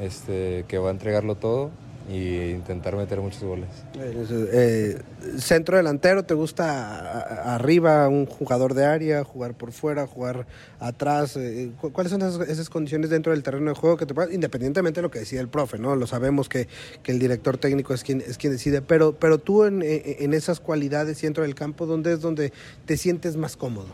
este, 0.00 0.64
que 0.66 0.78
va 0.78 0.88
a 0.88 0.92
entregarlo 0.92 1.36
todo 1.36 1.70
y 2.08 2.50
intentar 2.50 2.96
meter 2.96 3.20
muchos 3.20 3.42
goles. 3.42 3.68
Eh, 3.96 5.00
centro 5.38 5.76
delantero, 5.76 6.24
¿te 6.24 6.34
gusta 6.34 7.54
arriba 7.54 8.08
un 8.08 8.26
jugador 8.26 8.74
de 8.74 8.84
área, 8.84 9.24
jugar 9.24 9.54
por 9.54 9.72
fuera, 9.72 10.06
jugar 10.06 10.46
atrás? 10.78 11.36
Eh, 11.36 11.72
¿Cuáles 11.80 12.12
son 12.12 12.22
esas, 12.22 12.70
condiciones 12.70 13.10
dentro 13.10 13.32
del 13.32 13.42
terreno 13.42 13.70
de 13.70 13.76
juego 13.76 13.96
que 13.96 14.06
te 14.06 14.14
independientemente 14.32 15.00
de 15.00 15.02
lo 15.02 15.10
que 15.10 15.18
decía 15.20 15.40
el 15.40 15.48
profe, 15.48 15.78
¿no? 15.78 15.96
Lo 15.96 16.06
sabemos 16.06 16.48
que, 16.48 16.68
que, 17.02 17.12
el 17.12 17.18
director 17.18 17.58
técnico 17.58 17.92
es 17.92 18.04
quien, 18.04 18.20
es 18.20 18.38
quien 18.38 18.52
decide, 18.52 18.82
pero, 18.82 19.12
pero 19.12 19.38
tú 19.38 19.64
en, 19.64 19.82
en 19.82 20.32
esas 20.32 20.60
cualidades 20.60 21.20
dentro 21.20 21.42
del 21.42 21.54
campo, 21.54 21.86
¿dónde 21.86 22.12
es 22.12 22.20
donde 22.20 22.52
te 22.84 22.96
sientes 22.96 23.36
más 23.36 23.56
cómodo? 23.56 23.88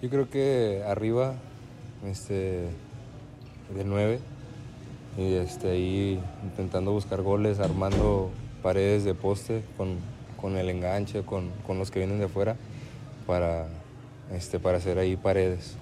Yo 0.00 0.10
creo 0.10 0.30
que 0.30 0.82
arriba, 0.86 1.34
este, 2.06 2.68
de 3.74 3.84
nueve 3.84 4.20
y 5.16 5.34
este, 5.34 5.70
ahí 5.70 6.20
intentando 6.42 6.92
buscar 6.92 7.22
goles, 7.22 7.60
armando 7.60 8.30
paredes 8.62 9.04
de 9.04 9.14
poste 9.14 9.62
con, 9.76 9.96
con 10.40 10.56
el 10.56 10.70
enganche, 10.70 11.22
con, 11.22 11.50
con, 11.66 11.78
los 11.78 11.90
que 11.90 11.98
vienen 11.98 12.18
de 12.18 12.26
afuera 12.26 12.56
para, 13.26 13.66
este, 14.34 14.58
para 14.58 14.78
hacer 14.78 14.98
ahí 14.98 15.16
paredes. 15.16 15.76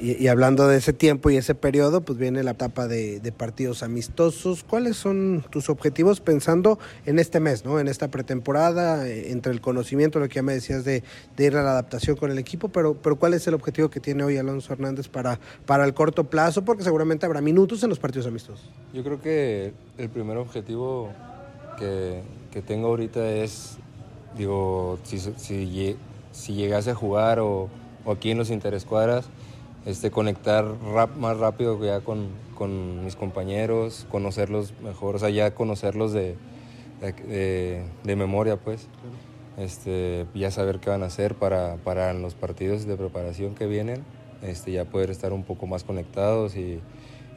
Y, 0.00 0.26
hablando 0.28 0.66
de 0.68 0.78
ese 0.78 0.92
tiempo 0.92 1.30
y 1.30 1.36
ese 1.36 1.54
periodo, 1.54 2.00
pues 2.00 2.18
viene 2.18 2.42
la 2.42 2.52
etapa 2.52 2.88
de, 2.88 3.32
partidos 3.36 3.82
amistosos. 3.82 4.64
¿Cuáles 4.64 4.96
son 4.96 5.44
tus 5.50 5.68
objetivos 5.70 6.20
pensando 6.20 6.78
en 7.06 7.18
este 7.18 7.40
mes, 7.40 7.64
¿no? 7.64 7.78
en 7.78 7.88
esta 7.88 8.08
pretemporada, 8.08 9.06
eh, 9.06 9.30
entre 9.32 9.52
el 9.52 9.60
conocimiento, 9.60 10.18
lo 10.18 10.28
que 10.28 10.36
ya 10.36 10.42
me 10.42 10.54
decías 10.54 10.84
de, 10.84 11.02
ir 11.38 11.56
a 11.56 11.62
la 11.62 11.70
adaptación 11.72 12.16
con 12.16 12.30
el 12.30 12.38
equipo, 12.38 12.68
pero, 12.68 12.94
pero 12.94 13.16
¿cuál 13.16 13.34
es 13.34 13.46
el 13.46 13.54
objetivo 13.54 13.88
que 13.90 14.00
tiene 14.00 14.24
hoy 14.24 14.36
Alonso 14.36 14.72
Hernández 14.72 15.08
para, 15.08 15.38
para 15.66 15.84
el 15.84 15.94
corto 15.94 16.24
plazo? 16.24 16.64
Porque 16.64 16.82
seguramente 16.82 17.26
habrá 17.26 17.40
minutos 17.40 17.82
en 17.82 17.90
los 17.90 17.98
partidos 17.98 18.26
amistosos. 18.26 18.68
Yo 18.92 19.02
creo 19.02 19.20
que 19.20 19.72
el 19.98 20.08
primer 20.10 20.36
objetivo 20.36 21.10
que, 21.78 22.22
que 22.50 22.62
tengo 22.62 22.88
ahorita 22.88 23.30
es, 23.30 23.78
digo, 24.36 24.98
si, 25.04 25.18
si, 25.18 25.96
si 26.32 26.54
llegase 26.54 26.90
a 26.90 26.94
jugar 26.94 27.40
o 27.40 27.68
o 28.04 28.12
aquí 28.12 28.30
en 28.30 28.38
los 28.38 28.50
interescuadras, 28.50 29.28
este, 29.86 30.10
conectar 30.10 30.64
rap, 30.92 31.16
más 31.16 31.38
rápido 31.38 31.82
ya 31.84 32.00
con, 32.00 32.28
con, 32.54 33.04
mis 33.04 33.16
compañeros, 33.16 34.06
conocerlos 34.10 34.74
mejor, 34.82 35.16
o 35.16 35.18
sea, 35.18 35.30
ya 35.30 35.54
conocerlos 35.54 36.12
de, 36.12 36.36
de, 37.00 37.82
de, 38.04 38.16
memoria, 38.16 38.56
pues. 38.56 38.88
Este, 39.56 40.26
ya 40.34 40.50
saber 40.50 40.78
qué 40.78 40.90
van 40.90 41.02
a 41.02 41.06
hacer 41.06 41.34
para, 41.34 41.76
para 41.76 42.14
los 42.14 42.34
partidos 42.34 42.86
de 42.86 42.96
preparación 42.96 43.54
que 43.54 43.66
vienen, 43.66 44.04
este, 44.42 44.72
ya 44.72 44.84
poder 44.84 45.10
estar 45.10 45.32
un 45.32 45.44
poco 45.44 45.66
más 45.66 45.84
conectados 45.84 46.56
y, 46.56 46.80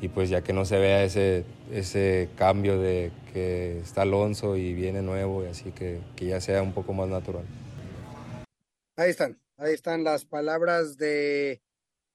y 0.04 0.10
pues 0.10 0.30
ya 0.30 0.42
que 0.42 0.54
no 0.54 0.66
se 0.66 0.78
vea 0.78 1.04
ese, 1.04 1.46
ese 1.72 2.30
cambio 2.38 2.78
de 2.78 3.12
que 3.32 3.80
está 3.80 4.02
Alonso 4.02 4.58
y 4.58 4.74
viene 4.74 5.02
nuevo 5.02 5.44
y 5.44 5.48
así 5.48 5.72
que, 5.72 6.02
que 6.16 6.28
ya 6.28 6.42
sea 6.42 6.62
un 6.62 6.74
poco 6.74 6.94
más 6.94 7.08
natural. 7.08 7.46
Ahí 8.96 9.10
están, 9.10 9.38
Ahí 9.58 9.74
están 9.74 10.04
las 10.04 10.26
palabras 10.26 10.98
de 10.98 11.62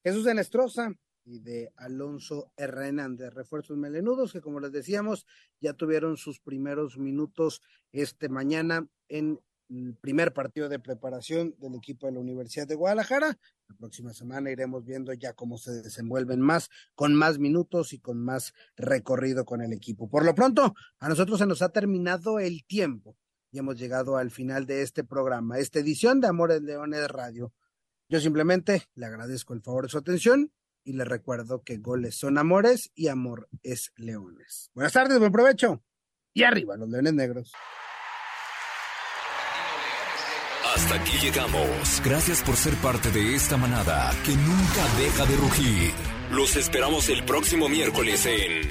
Jesús 0.03 0.25
de 0.25 0.35
Nestroza 0.35 0.93
y 1.25 1.39
de 1.39 1.73
Alonso 1.77 2.53
Hernández, 2.57 3.33
refuerzos 3.33 3.77
melenudos, 3.77 4.33
que 4.33 4.41
como 4.41 4.59
les 4.59 4.73
decíamos, 4.73 5.25
ya 5.61 5.73
tuvieron 5.73 6.17
sus 6.17 6.41
primeros 6.41 6.99
minutos 6.99 7.63
este 7.93 8.29
mañana 8.29 8.89
en 9.09 9.41
el 9.69 9.95
primer 9.95 10.33
partido 10.33 10.69
de 10.69 10.81
preparación 10.81 11.55
del 11.59 11.77
equipo 11.77 12.07
de 12.07 12.15
la 12.15 12.21
Universidad 12.21 12.67
de 12.67 12.75
Guadalajara. 12.75 13.39
La 13.69 13.77
próxima 13.77 14.13
semana 14.15 14.51
iremos 14.51 14.85
viendo 14.85 15.13
ya 15.13 15.35
cómo 15.35 15.59
se 15.59 15.83
desenvuelven 15.83 16.41
más, 16.41 16.71
con 16.97 17.15
más 17.15 17.39
minutos 17.39 17.93
y 17.93 18.01
con 18.01 18.25
más 18.25 18.53
recorrido 18.77 19.45
con 19.45 19.63
el 19.63 19.73
equipo. 19.73 20.09
Por 20.09 20.25
lo 20.25 20.35
pronto, 20.35 20.75
a 20.99 21.09
nosotros 21.09 21.39
se 21.39 21.47
nos 21.47 21.63
ha 21.63 21.69
terminado 21.69 22.41
el 22.41 22.65
tiempo 22.65 23.17
y 23.51 23.59
hemos 23.59 23.79
llegado 23.79 24.17
al 24.17 24.31
final 24.31 24.67
de 24.67 24.83
este 24.83 25.05
programa, 25.05 25.59
esta 25.59 25.79
edición 25.79 26.21
de 26.21 26.29
Amores 26.29 26.63
Leones 26.63 27.09
Radio. 27.09 27.53
Yo 28.09 28.21
simplemente 28.21 28.85
le 28.95 29.07
agradezco 29.07 29.55
el 29.55 29.63
favor 29.63 29.85
de 29.85 29.91
su 29.91 29.99
atención 29.99 30.53
y 30.85 30.95
le 30.95 31.05
recuerdo 31.05 31.63
que 31.63 31.77
goles 31.79 32.17
son 32.17 32.39
amores 32.39 32.91
y 32.95 33.09
amor 33.09 33.49
es 33.63 33.93
leones. 33.97 34.71
Buenas 34.75 34.93
tardes, 34.93 35.19
buen 35.19 35.33
provecho 35.33 35.83
y 36.33 36.45
arriba 36.45 36.77
los 36.77 36.89
leones 36.89 37.15
negros. 37.15 37.53
Hasta 40.75 40.95
aquí 40.95 41.19
llegamos. 41.19 42.01
Gracias 42.05 42.43
por 42.43 42.55
ser 42.57 42.75
parte 42.77 43.11
de 43.11 43.35
esta 43.35 43.57
manada 43.57 44.13
que 44.25 44.33
nunca 44.37 44.87
deja 44.99 45.27
de 45.27 45.37
rugir. 45.37 45.93
Los 46.31 46.57
esperamos 46.57 47.09
el 47.09 47.25
próximo 47.25 47.69
miércoles 47.69 48.27
en 48.27 48.71